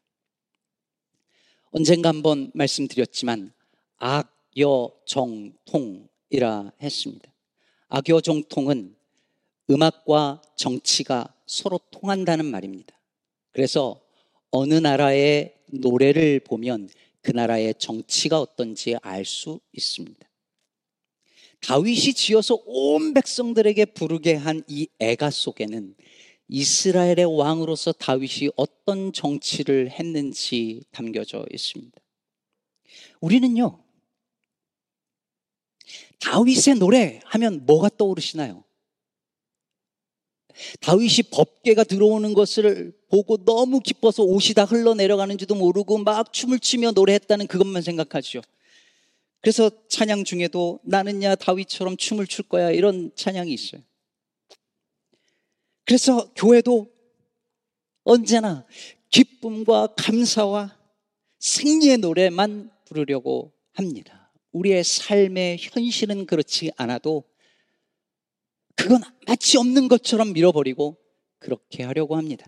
언젠가 1.71 2.11
한번 2.11 2.51
말씀드렸지만 2.55 3.53
악여정통이라 3.99 5.53
했습니다. 6.83 7.33
악교정통은 7.89 8.95
음악과 9.71 10.43
정치가 10.57 11.35
서로 11.47 11.81
통한다는 11.91 12.45
말입니다. 12.47 12.99
그래서 13.53 14.01
어느 14.51 14.75
나라의 14.75 15.55
노래를 15.67 16.41
보면 16.41 16.89
그 17.23 17.31
나라의 17.33 17.75
정치가 17.79 18.41
어떤지 18.41 18.97
알 19.03 19.25
수 19.25 19.61
있습니다. 19.73 20.29
다윗이 21.61 22.15
지어서 22.15 22.59
온 22.65 23.13
백성들에게 23.13 23.85
부르게 23.87 24.35
한 24.35 24.63
이 24.67 24.89
애가 24.99 25.31
속에는 25.31 25.95
이스라엘의 26.49 27.27
왕으로서 27.27 27.93
다윗이 27.93 28.51
어떤 28.57 29.13
정치를 29.13 29.91
했는지 29.91 30.83
담겨져 30.91 31.45
있습니다. 31.53 32.01
우리는요, 33.21 33.85
다윗의 36.19 36.77
노래 36.77 37.21
하면 37.25 37.65
뭐가 37.67 37.91
떠오르시나요? 37.91 38.65
다윗이 40.81 41.31
법계가 41.31 41.85
들어오는 41.85 42.35
것을 42.35 42.93
보고 43.09 43.37
너무 43.45 43.81
기뻐서 43.81 44.23
옷이 44.23 44.55
다 44.55 44.65
흘러내려가는지도 44.65 45.55
모르고 45.55 45.99
막 45.99 46.33
춤을 46.33 46.61
추며 46.61 46.93
노래했다는 46.93 47.47
그것만 47.47 47.83
생각하죠. 47.83 48.41
그래서 49.41 49.71
찬양 49.89 50.25
중에도 50.25 50.81
나는야 50.85 51.35
다윗처럼 51.35 51.97
춤을 51.97 52.27
출 52.27 52.45
거야 52.45 52.71
이런 52.71 53.11
찬양이 53.15 53.53
있어요. 53.53 53.83
그래서 55.85 56.31
교회도 56.35 56.91
언제나 58.05 58.67
기쁨과 59.11 59.95
감사와 59.97 60.77
승리의 61.39 61.99
노래만 61.99 62.71
부르려고 62.85 63.53
합니다. 63.73 64.33
우리의 64.53 64.85
삶의 64.85 65.59
현실은 65.61 66.27
그렇지 66.27 66.71
않아도 66.77 67.25
그건 68.81 69.03
마치 69.27 69.59
없는 69.59 69.89
것처럼 69.89 70.33
밀어버리고 70.33 70.97
그렇게 71.39 71.83
하려고 71.83 72.17
합니다. 72.17 72.47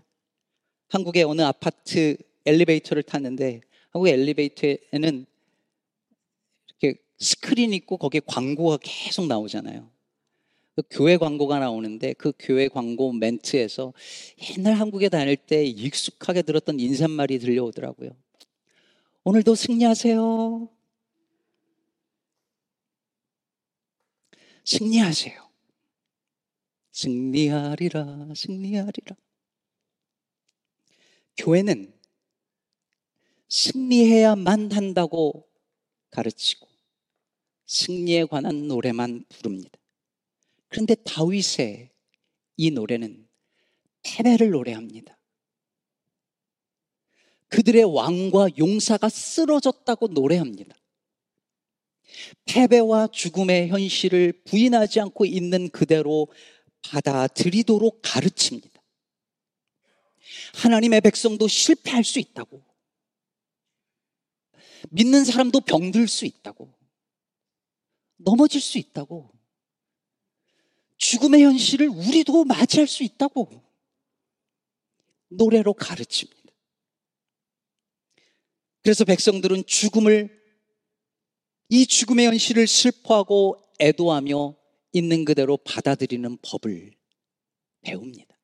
한국의 0.89 1.23
어느 1.23 1.41
아파트 1.41 2.17
엘리베이터를 2.45 3.03
탔는데 3.03 3.61
한국 3.91 4.07
엘리베이터에는 4.07 5.25
이렇게 6.67 6.99
스크린 7.19 7.71
있고 7.73 7.97
거기에 7.97 8.21
광고가 8.25 8.79
계속 8.81 9.27
나오잖아요. 9.27 9.91
그 10.75 10.81
교회 10.89 11.17
광고가 11.17 11.59
나오는데 11.59 12.13
그 12.13 12.33
교회 12.39 12.67
광고 12.67 13.11
멘트에서 13.13 13.93
옛날 14.57 14.73
한국에 14.73 15.09
다닐 15.09 15.35
때 15.35 15.63
익숙하게 15.63 16.41
들었던 16.41 16.79
인사말이 16.79 17.37
들려오더라고요. 17.37 18.09
오늘도 19.23 19.53
승리하세요. 19.53 20.67
승리하세요. 24.65 25.42
승리하리라, 26.93 28.29
승리하리라. 28.35 29.15
교회는 31.37 31.91
승리해야만 33.49 34.71
한다고 34.71 35.47
가르치고 36.11 36.67
승리에 37.65 38.25
관한 38.25 38.67
노래만 38.67 39.25
부릅니다. 39.29 39.79
그런데 40.69 40.95
다윗의 40.95 41.89
이 42.57 42.71
노래는 42.71 43.27
패배를 44.03 44.51
노래합니다. 44.51 45.17
그들의 47.47 47.83
왕과 47.83 48.49
용사가 48.57 49.09
쓰러졌다고 49.09 50.07
노래합니다. 50.07 50.75
패배와 52.45 53.07
죽음의 53.07 53.69
현실을 53.69 54.43
부인하지 54.43 54.99
않고 54.99 55.25
있는 55.25 55.69
그대로 55.69 56.27
받아들이도록 56.83 58.01
가르칩니다. 58.03 58.81
하나님의 60.55 61.01
백성도 61.01 61.47
실패할 61.47 62.03
수 62.03 62.19
있다고. 62.19 62.63
믿는 64.89 65.25
사람도 65.25 65.61
병들 65.61 66.07
수 66.07 66.25
있다고. 66.25 66.73
넘어질 68.17 68.61
수 68.61 68.77
있다고. 68.77 69.31
죽음의 70.97 71.43
현실을 71.43 71.89
우리도 71.89 72.45
맞이할 72.45 72.87
수 72.87 73.03
있다고. 73.03 73.49
노래로 75.29 75.73
가르칩니다. 75.73 76.43
그래서 78.83 79.05
백성들은 79.05 79.65
죽음을 79.65 80.43
이 81.69 81.87
죽음의 81.87 82.27
현실을 82.27 82.67
슬퍼하고 82.67 83.61
애도하며 83.79 84.62
있는 84.93 85.25
그대로 85.25 85.57
받아들이는 85.57 86.37
법을 86.41 86.93
배웁니다. 87.81 88.37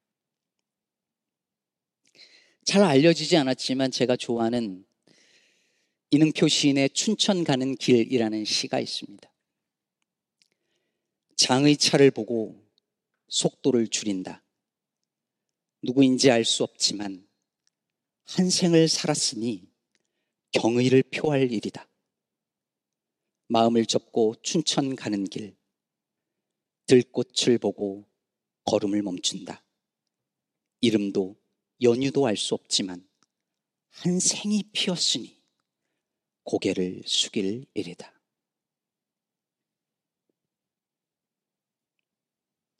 잘 2.65 2.83
알려지지 2.83 3.37
않았지만 3.37 3.91
제가 3.91 4.15
좋아하는 4.15 4.85
이능표 6.11 6.47
시인의 6.47 6.89
춘천 6.89 7.43
가는 7.43 7.75
길이라는 7.75 8.45
시가 8.45 8.79
있습니다. 8.79 9.31
장의 11.35 11.77
차를 11.77 12.11
보고 12.11 12.67
속도를 13.27 13.87
줄인다. 13.87 14.43
누구인지 15.83 16.31
알 16.31 16.43
수 16.43 16.63
없지만 16.63 17.27
한 18.25 18.49
생을 18.49 18.87
살았으니 18.87 19.69
경의를 20.51 21.03
표할 21.03 21.51
일이다. 21.51 21.87
마음을 23.47 23.85
접고 23.85 24.35
춘천 24.41 24.95
가는 24.95 25.23
길, 25.23 25.55
들꽃을 26.89 27.59
보고 27.59 28.09
걸음을 28.65 29.03
멈춘다. 29.03 29.63
이름도 30.81 31.39
연유도 31.83 32.25
알 32.25 32.35
수 32.35 32.55
없지만 32.55 33.07
한 33.89 34.19
생이 34.19 34.63
피었으니 34.71 35.39
고개를 36.45 37.03
숙일 37.05 37.67
일이다. 37.75 38.11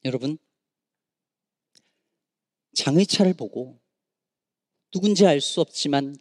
여러분, 0.05 0.39
장의차를 2.73 3.35
보고 3.35 3.79
누군지 4.89 5.27
알 5.27 5.39
수 5.39 5.61
없지만 5.61 6.15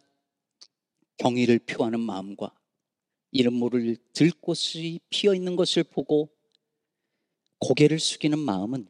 경의를 1.17 1.57
표하는 1.57 1.99
마음과 1.99 2.55
이름 3.31 3.55
모를 3.55 3.97
들꽃이 4.13 4.99
피어 5.09 5.33
있는 5.33 5.55
것을 5.55 5.83
보고 5.83 6.29
고개를 7.59 7.99
숙이는 7.99 8.39
마음은 8.39 8.87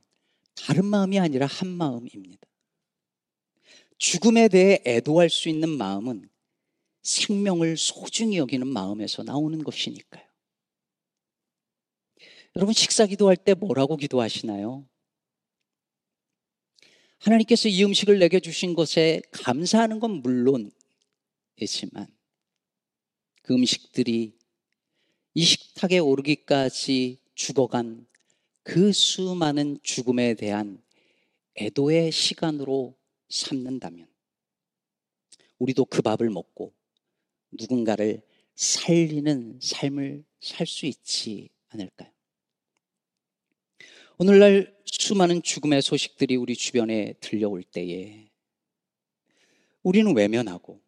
다른 0.56 0.86
마음이 0.86 1.20
아니라 1.20 1.46
한 1.46 1.68
마음입니다. 1.68 2.48
죽음에 3.98 4.48
대해 4.48 4.82
애도할 4.86 5.30
수 5.30 5.50
있는 5.50 5.70
마음은 5.70 6.30
생명을 7.02 7.78
소중히 7.78 8.38
여기는 8.38 8.68
마음에서 8.68 9.24
나오는 9.24 9.64
것이니까요. 9.64 10.24
여러분 12.56 12.74
식사 12.74 13.06
기도할 13.06 13.38
때 13.38 13.54
뭐라고 13.54 13.98
기도하시나요? 13.98 14.88
하나님께서 17.20 17.68
이 17.68 17.84
음식을 17.84 18.20
내게 18.20 18.40
주신 18.40 18.74
것에 18.74 19.22
감사하는 19.32 20.00
건 20.00 20.22
물론이지만 20.22 20.72
그 23.42 23.54
음식들이 23.54 24.38
이 25.34 25.44
식탁에 25.44 26.00
오르기까지 26.00 27.20
죽어간 27.36 28.08
그 28.70 28.92
수많은 28.94 29.80
죽음에 29.82 30.36
대한 30.36 30.80
애도의 31.58 32.12
시간으로 32.12 32.96
삼는다면 33.28 34.08
우리도 35.58 35.86
그 35.86 36.04
밥을 36.04 36.30
먹고 36.30 36.72
누군가를 37.50 38.22
살리는 38.54 39.60
삶을 39.60 40.24
살 40.40 40.68
수 40.68 40.86
있지 40.86 41.50
않을까요? 41.70 42.12
오늘날 44.20 44.80
수많은 44.86 45.42
죽음의 45.42 45.82
소식들이 45.82 46.36
우리 46.36 46.56
주변에 46.56 47.14
들려올 47.22 47.64
때에 47.64 48.30
우리는 49.82 50.16
외면하고 50.16 50.80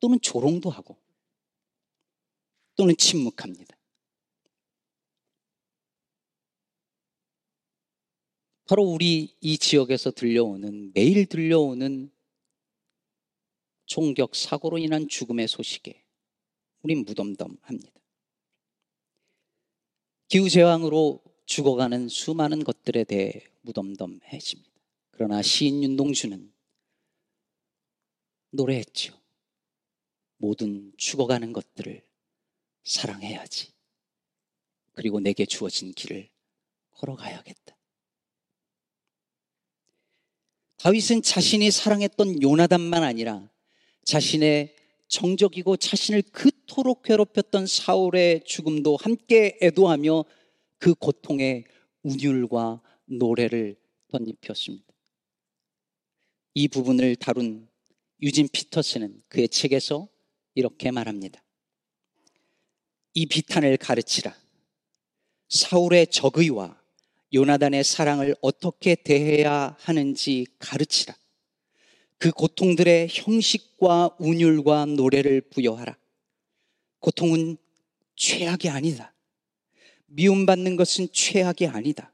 또는 0.00 0.20
조롱도 0.20 0.70
하고 0.70 0.96
또는 2.74 2.96
침묵합니다. 2.96 3.79
바로 8.70 8.84
우리 8.84 9.36
이 9.40 9.58
지역에서 9.58 10.12
들려오는 10.12 10.92
매일 10.94 11.26
들려오는 11.26 12.08
총격 13.86 14.36
사고로 14.36 14.78
인한 14.78 15.08
죽음의 15.08 15.48
소식에 15.48 16.04
우린 16.82 17.04
무덤덤합니다. 17.04 18.00
기후 20.28 20.48
재앙으로 20.48 21.20
죽어가는 21.46 22.08
수많은 22.08 22.62
것들에 22.62 23.02
대해 23.02 23.32
무덤덤해집니다. 23.62 24.70
그러나 25.10 25.42
시인 25.42 25.82
윤동주는 25.82 26.52
노래했죠. 28.50 29.20
모든 30.36 30.92
죽어가는 30.96 31.52
것들을 31.52 32.06
사랑해야지. 32.84 33.72
그리고 34.92 35.18
내게 35.18 35.44
주어진 35.44 35.90
길을 35.90 36.28
걸어가야겠다. 36.92 37.79
다윗은 40.82 41.20
자신이 41.20 41.70
사랑했던 41.70 42.40
요나단만 42.40 43.02
아니라 43.02 43.50
자신의 44.04 44.74
정적이고 45.08 45.76
자신을 45.76 46.22
그토록 46.32 47.02
괴롭혔던 47.02 47.66
사울의 47.66 48.44
죽음도 48.46 48.96
함께 48.96 49.58
애도하며 49.60 50.24
그 50.78 50.94
고통의 50.94 51.64
운율과 52.02 52.80
노래를 53.04 53.76
덧입혔습니다. 54.08 54.86
이 56.54 56.66
부분을 56.66 57.14
다룬 57.16 57.68
유진 58.22 58.48
피터스는 58.50 59.22
그의 59.28 59.50
책에서 59.50 60.08
이렇게 60.54 60.90
말합니다. 60.90 61.44
이 63.12 63.26
비탄을 63.26 63.76
가르치라. 63.76 64.34
사울의 65.50 66.06
적의와 66.06 66.79
요나단의 67.32 67.84
사랑을 67.84 68.34
어떻게 68.40 68.94
대해야 68.94 69.76
하는지 69.80 70.46
가르치라. 70.58 71.14
그 72.18 72.30
고통들의 72.30 73.08
형식과 73.10 74.16
운율과 74.18 74.86
노래를 74.86 75.40
부여하라. 75.42 75.96
고통은 76.98 77.56
최악이 78.16 78.68
아니다. 78.68 79.14
미움받는 80.06 80.76
것은 80.76 81.08
최악이 81.12 81.66
아니다. 81.66 82.12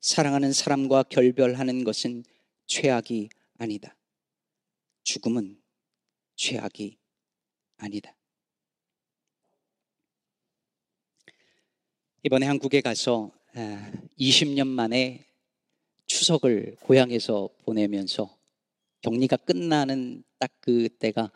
사랑하는 0.00 0.52
사람과 0.52 1.04
결별하는 1.04 1.84
것은 1.84 2.24
최악이 2.66 3.30
아니다. 3.56 3.96
죽음은 5.04 5.60
최악이 6.36 6.98
아니다. 7.78 8.14
이번에 12.24 12.46
한국에 12.46 12.80
가서 12.80 13.32
20년 14.18 14.66
만에 14.66 15.24
추석을 16.06 16.76
고향에서 16.80 17.48
보내면서 17.64 18.36
격리가 19.02 19.36
끝나는 19.36 20.24
딱 20.38 20.50
그때가 20.60 21.30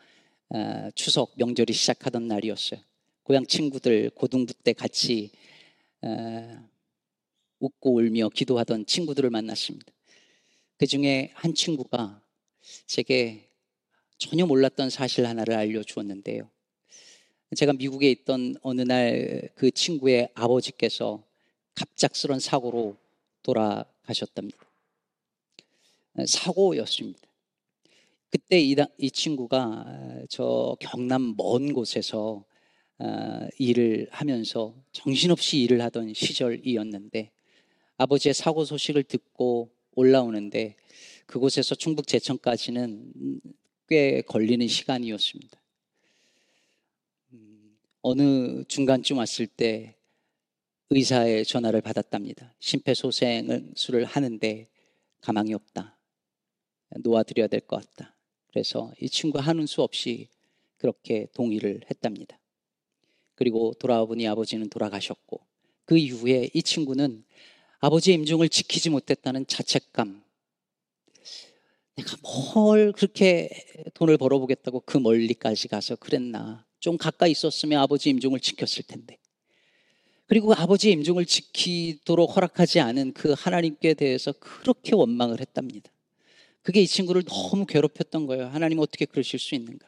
추석 0.94 1.32
명절이 1.36 1.72
시작하던 1.72 2.26
날이었어요. 2.26 2.80
고향 3.22 3.46
친구들 3.46 4.10
고등부 4.10 4.52
때 4.54 4.72
같이 4.72 5.30
웃고 7.60 7.94
울며 7.94 8.28
기도하던 8.30 8.86
친구들을 8.86 9.30
만났습니다. 9.30 9.92
그 10.76 10.86
중에 10.86 11.30
한 11.34 11.54
친구가 11.54 12.20
제게 12.86 13.48
전혀 14.18 14.44
몰랐던 14.46 14.90
사실 14.90 15.26
하나를 15.26 15.54
알려주었는데요. 15.54 16.50
제가 17.56 17.74
미국에 17.74 18.10
있던 18.10 18.56
어느 18.62 18.82
날 18.82 19.50
그 19.54 19.70
친구의 19.70 20.30
아버지께서 20.34 21.22
갑작스런 21.74 22.40
사고로 22.40 22.96
돌아가셨답니다. 23.42 24.58
사고였습니다. 26.26 27.20
그때 28.30 28.61
이, 28.61 28.74
이 28.98 29.11
친구가 29.11 30.24
저 30.28 30.76
경남 30.80 31.35
먼 31.37 31.72
곳에서 31.72 32.44
어, 32.98 33.48
일을 33.58 34.08
하면서 34.11 34.74
정신없이 34.92 35.61
일을 35.62 35.80
하던 35.82 36.14
시절이었는데 36.14 37.32
아버지의 37.96 38.32
사고 38.32 38.64
소식을 38.64 39.02
듣고 39.04 39.70
올라오는데 39.94 40.76
그곳에서 41.26 41.74
충북 41.74 42.06
제천까지는 42.06 43.40
꽤 43.88 44.22
걸리는 44.22 44.66
시간이었습니다. 44.68 45.61
음, 47.32 47.76
어느 48.02 48.64
중간쯤 48.64 49.18
왔을 49.18 49.46
때 49.46 49.96
의사의 50.94 51.46
전화를 51.46 51.81
받았답니다. 51.81 52.55
심폐소생술을 52.61 54.05
하는데 54.05 54.68
가망이 55.20 55.55
없다. 55.55 55.98
놓아드려야 57.02 57.46
될 57.46 57.61
것 57.61 57.81
같다. 57.81 58.14
그래서 58.48 58.92
이 59.00 59.09
친구 59.09 59.38
하는 59.38 59.66
수 59.66 59.83
없이 59.83 60.28
그렇게 60.76 61.26
동의를 61.35 61.81
했답니다. 61.90 62.38
그리고 63.35 63.72
돌아와 63.78 64.05
보니 64.05 64.28
아버지는 64.28 64.68
돌아가셨고 64.68 65.40
그 65.87 65.96
이후에 65.96 66.50
이 66.52 66.62
친구는 66.62 67.24
아버지의 67.78 68.16
임종을 68.16 68.50
지키지 68.50 68.90
못했다는 68.90 69.46
자책감. 69.46 70.22
내가 71.96 72.16
뭘 72.55 72.92
그렇게 72.92 73.48
돈을 73.94 74.18
벌어보겠다고 74.18 74.81
그 74.81 74.98
멀리까지 74.98 75.68
가서 75.68 75.96
그랬나. 75.96 76.66
좀 76.81 76.98
가까이 76.98 77.31
있었으면 77.31 77.81
아버지 77.81 78.11
임종을 78.11 78.40
지켰을 78.40 78.85
텐데. 78.87 79.18
그리고 80.32 80.54
아버지의 80.54 80.94
임종을 80.94 81.26
지키도록 81.26 82.34
허락하지 82.34 82.80
않은 82.80 83.12
그 83.12 83.34
하나님께 83.36 83.92
대해서 83.92 84.32
그렇게 84.32 84.94
원망을 84.94 85.42
했답니다. 85.42 85.92
그게 86.62 86.80
이 86.80 86.86
친구를 86.86 87.22
너무 87.24 87.66
괴롭혔던 87.66 88.24
거예요. 88.24 88.46
하나님 88.46 88.78
어떻게 88.78 89.04
그러실 89.04 89.38
수 89.38 89.54
있는가? 89.54 89.86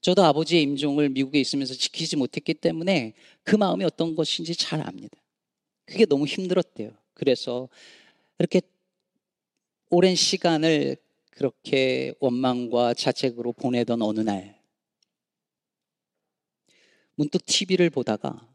저도 0.00 0.22
아버지의 0.22 0.62
임종을 0.62 1.08
미국에 1.08 1.40
있으면서 1.40 1.74
지키지 1.74 2.14
못했기 2.14 2.54
때문에 2.54 3.14
그 3.42 3.56
마음이 3.56 3.84
어떤 3.84 4.14
것인지 4.14 4.54
잘 4.54 4.80
압니다. 4.86 5.18
그게 5.86 6.06
너무 6.06 6.24
힘들었대요. 6.24 6.92
그래서 7.12 7.68
이렇게 8.38 8.62
오랜 9.88 10.14
시간을 10.14 10.98
그렇게 11.32 12.14
원망과 12.20 12.94
자책으로 12.94 13.54
보내던 13.54 14.02
어느 14.02 14.20
날, 14.20 14.56
문득 17.16 17.44
TV를 17.44 17.90
보다가 17.90 18.48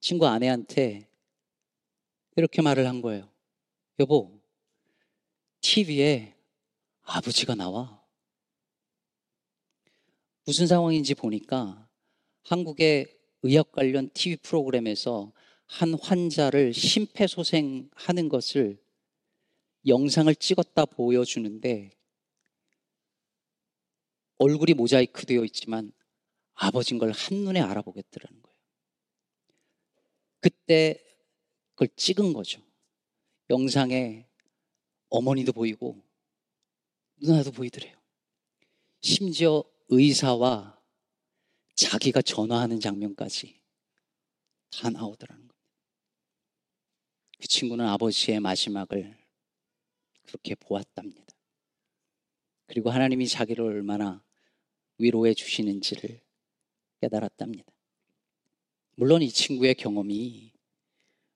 친구 0.00 0.26
아내한테 0.26 1.08
이렇게 2.36 2.62
말을 2.62 2.86
한 2.86 3.02
거예요. 3.02 3.28
여보, 3.98 4.40
TV에 5.60 6.34
아버지가 7.02 7.54
나와. 7.54 8.02
무슨 10.44 10.66
상황인지 10.66 11.14
보니까 11.14 11.88
한국의 12.44 13.18
의학 13.42 13.72
관련 13.72 14.08
TV 14.10 14.36
프로그램에서 14.36 15.32
한 15.66 15.94
환자를 15.94 16.72
심폐소생하는 16.72 18.28
것을 18.28 18.80
영상을 19.86 20.34
찍었다 20.34 20.86
보여주는데 20.86 21.90
얼굴이 24.38 24.74
모자이크 24.74 25.26
되어 25.26 25.44
있지만 25.44 25.92
아버진 26.54 26.98
걸 26.98 27.12
한눈에 27.12 27.60
알아보겠더라는 27.60 28.42
거예요. 28.42 28.47
그때 30.40 31.02
그걸 31.74 31.88
찍은 31.96 32.32
거죠. 32.32 32.60
영상에 33.50 34.26
어머니도 35.08 35.52
보이고 35.52 36.02
누나도 37.16 37.52
보이더래요. 37.52 37.96
심지어 39.00 39.64
의사와 39.88 40.78
자기가 41.74 42.22
전화하는 42.22 42.80
장면까지 42.80 43.60
다 44.70 44.90
나오더라는 44.90 45.48
거예요. 45.48 45.62
그 47.40 47.46
친구는 47.46 47.86
아버지의 47.86 48.40
마지막을 48.40 49.16
그렇게 50.26 50.54
보았답니다. 50.56 51.26
그리고 52.66 52.90
하나님이 52.90 53.28
자기를 53.28 53.64
얼마나 53.64 54.22
위로해 54.98 55.32
주시는지를 55.32 56.20
깨달았답니다. 57.00 57.72
물론 58.98 59.22
이 59.22 59.30
친구의 59.30 59.76
경험이 59.76 60.50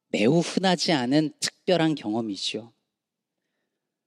매우 0.09 0.41
흔하지 0.41 0.91
않은 0.91 1.31
특별한 1.39 1.95
경험이죠. 1.95 2.73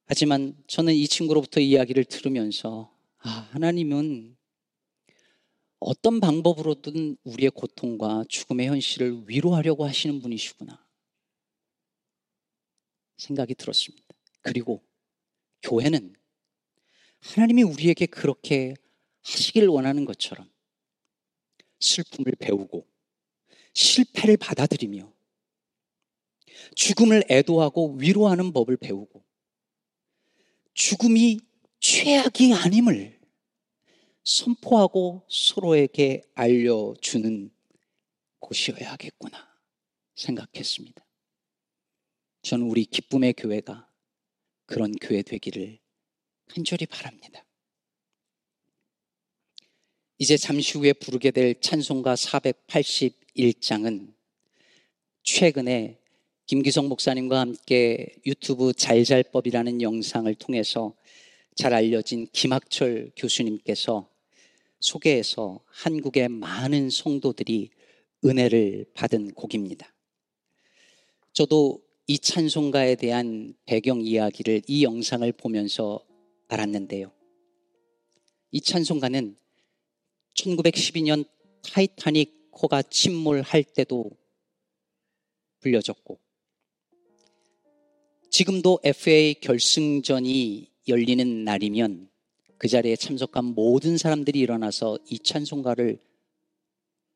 하지만 0.03 0.61
저는 0.67 0.93
이 0.93 1.07
친구로부터 1.07 1.61
이야기를 1.61 2.03
들으면서 2.03 2.93
아, 3.19 3.29
하나님은 3.29 4.35
어떤 5.79 6.19
방법으로든 6.19 7.15
우리의 7.23 7.51
고통과 7.51 8.25
죽음의 8.27 8.67
현실을 8.67 9.23
위로하려고 9.29 9.85
하시는 9.85 10.19
분이시구나. 10.19 10.85
생각이 13.15 13.55
들었습니다. 13.55 14.05
그리고 14.41 14.83
교회는 15.61 16.13
하나님이 17.21 17.63
우리에게 17.63 18.05
그렇게 18.07 18.73
하시길 19.21 19.69
원하는 19.69 20.03
것처럼 20.03 20.51
슬픔을 21.79 22.33
배우고 22.37 22.94
실패를 23.75 24.37
받아들이며 24.37 25.13
죽음을 26.75 27.25
애도하고 27.29 27.97
위로하는 27.97 28.51
법을 28.51 28.77
배우고 28.77 29.23
죽음이 30.73 31.39
최악이 31.79 32.53
아님을 32.53 33.19
선포하고 34.23 35.25
서로에게 35.29 36.23
알려주는 36.33 37.51
곳이어야겠구나 38.39 39.55
생각했습니다. 40.15 41.05
저는 42.41 42.65
우리 42.65 42.85
기쁨의 42.85 43.33
교회가 43.33 43.89
그런 44.65 44.91
교회 44.93 45.21
되기를 45.21 45.79
간절히 46.47 46.85
바랍니다. 46.85 47.45
이제 50.17 50.37
잠시 50.37 50.77
후에 50.77 50.93
부르게 50.93 51.31
될 51.31 51.59
찬송가 51.59 52.15
481장은 53.35 54.13
최근에 55.23 55.99
김기성 56.45 56.87
목사님과 56.87 57.39
함께 57.39 58.15
유튜브 58.25 58.73
잘잘법이라는 58.73 59.81
영상을 59.81 60.33
통해서 60.35 60.95
잘 61.55 61.73
알려진 61.73 62.27
김학철 62.31 63.11
교수님께서 63.15 64.09
소개해서 64.79 65.61
한국의 65.65 66.29
많은 66.29 66.89
성도들이 66.89 67.71
은혜를 68.23 68.85
받은 68.93 69.33
곡입니다. 69.33 69.93
저도 71.33 71.81
이 72.07 72.19
찬송가에 72.19 72.95
대한 72.95 73.55
배경 73.65 74.01
이야기를 74.01 74.61
이 74.67 74.83
영상을 74.83 75.31
보면서 75.33 76.05
알았는데요. 76.47 77.11
이 78.51 78.61
찬송가는 78.61 79.35
1912년 80.35 81.25
타이타닉 81.63 82.34
호가 82.61 82.81
침몰할 82.81 83.63
때도 83.63 84.11
불려졌고 85.59 86.19
지금도 88.29 88.79
FA 88.83 89.35
결승전이 89.35 90.71
열리는 90.87 91.43
날이면 91.43 92.09
그 92.57 92.67
자리에 92.67 92.95
참석한 92.95 93.45
모든 93.45 93.97
사람들이 93.97 94.39
일어나서 94.39 94.97
이 95.09 95.19
찬송가를 95.19 95.99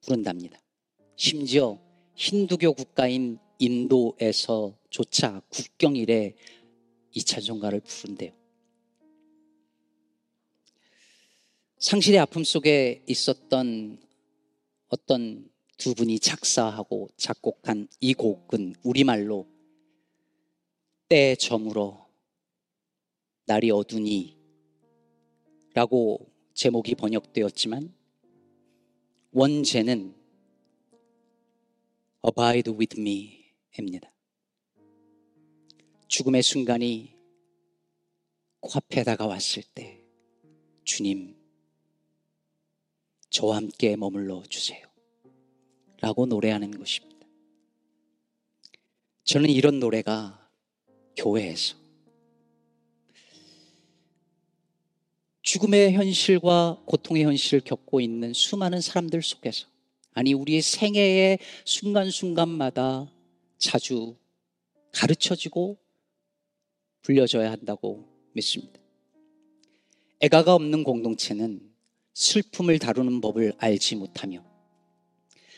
부른답니다. 0.01 0.61
심지어 1.15 1.79
힌두교 2.15 2.73
국가인 2.73 3.37
인도에서조차 3.59 5.41
국경일에 5.49 6.35
이 7.11 7.23
찬송가를 7.23 7.81
부른대요. 7.81 8.31
상실의 11.79 12.19
아픔 12.19 12.43
속에 12.43 13.03
있었던 13.07 13.99
어떤 14.89 15.47
두 15.77 15.93
분이 15.93 16.19
작사하고 16.19 17.09
작곡한 17.15 17.87
이 17.99 18.13
곡은 18.13 18.75
우리말로 18.83 19.47
때 21.07 21.35
저물어 21.35 22.09
날이 23.45 23.69
어두니 23.71 24.37
라고 25.73 26.31
제목이 26.53 26.95
번역되었지만 26.95 27.93
원제는 29.31 30.15
Abide 32.25 32.73
with 32.73 32.99
me 32.99 33.53
입니다. 33.77 34.11
죽음의 36.07 36.41
순간이 36.43 37.15
코앞에 38.59 39.03
다가왔을 39.03 39.63
때 39.73 40.03
주님 40.83 41.38
저와 43.29 43.57
함께 43.57 43.95
머물러 43.95 44.43
주세요. 44.49 44.87
라고 46.01 46.25
노래하는 46.25 46.71
것입니다. 46.71 47.27
저는 49.23 49.49
이런 49.49 49.79
노래가 49.79 50.49
교회에서 51.15 51.75
죽음의 55.41 55.93
현실과 55.93 56.81
고통의 56.85 57.23
현실을 57.23 57.61
겪고 57.61 58.01
있는 58.01 58.33
수많은 58.33 58.81
사람들 58.81 59.21
속에서 59.21 59.67
아니 60.13 60.33
우리의 60.33 60.61
생애의 60.61 61.39
순간순간마다 61.65 63.11
자주 63.57 64.15
가르쳐지고 64.91 65.77
불려져야 67.01 67.51
한다고 67.51 68.07
믿습니다. 68.33 68.79
애가가 70.21 70.55
없는 70.55 70.83
공동체는 70.83 71.68
슬픔을 72.19 72.79
다루는 72.79 73.21
법을 73.21 73.53
알지 73.59 73.95
못하며 73.95 74.43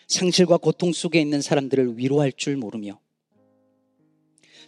상실과 0.07 0.57
고통 0.57 0.93
속에 0.93 1.19
있는 1.19 1.41
사람들을 1.41 1.97
위로할 1.97 2.31
줄 2.31 2.55
모르며 2.55 2.99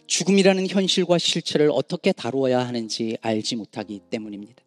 죽음이라는 0.08 0.66
현실과 0.66 1.18
실체를 1.18 1.70
어떻게 1.72 2.10
다루어야 2.10 2.66
하는지 2.66 3.16
알지 3.20 3.54
못하기 3.54 4.00
때문입니다. 4.10 4.64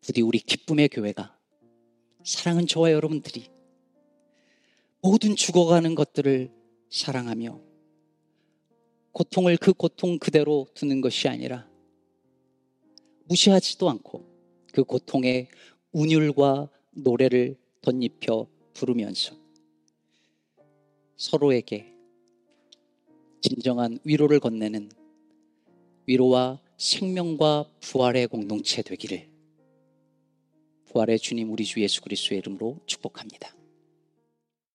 부디 0.00 0.22
우리 0.22 0.40
기쁨의 0.40 0.88
교회가 0.88 1.38
사랑은 2.24 2.66
저와 2.66 2.90
여러분들이 2.90 3.46
모든 5.02 5.36
죽어가는 5.36 5.94
것들을 5.94 6.50
사랑하며 6.90 7.60
고통을 9.12 9.56
그 9.56 9.72
고통 9.72 10.18
그대로 10.18 10.66
두는 10.74 11.00
것이 11.00 11.28
아니라 11.28 11.68
무시하지도 13.26 13.88
않고 13.88 14.33
그 14.74 14.82
고통에 14.82 15.46
운율과 15.92 16.68
노래를 16.90 17.56
덧입혀 17.80 18.48
부르면서 18.72 19.36
서로에게 21.16 21.94
진정한 23.40 24.00
위로를 24.02 24.40
건네는 24.40 24.90
위로와 26.08 26.60
생명과 26.76 27.70
부활의 27.82 28.26
공동체 28.26 28.82
되기를 28.82 29.28
부활의 30.86 31.20
주님 31.20 31.52
우리 31.52 31.64
주 31.64 31.80
예수 31.80 32.02
그리스도의 32.02 32.40
이름으로 32.40 32.80
축복합니다. 32.86 33.54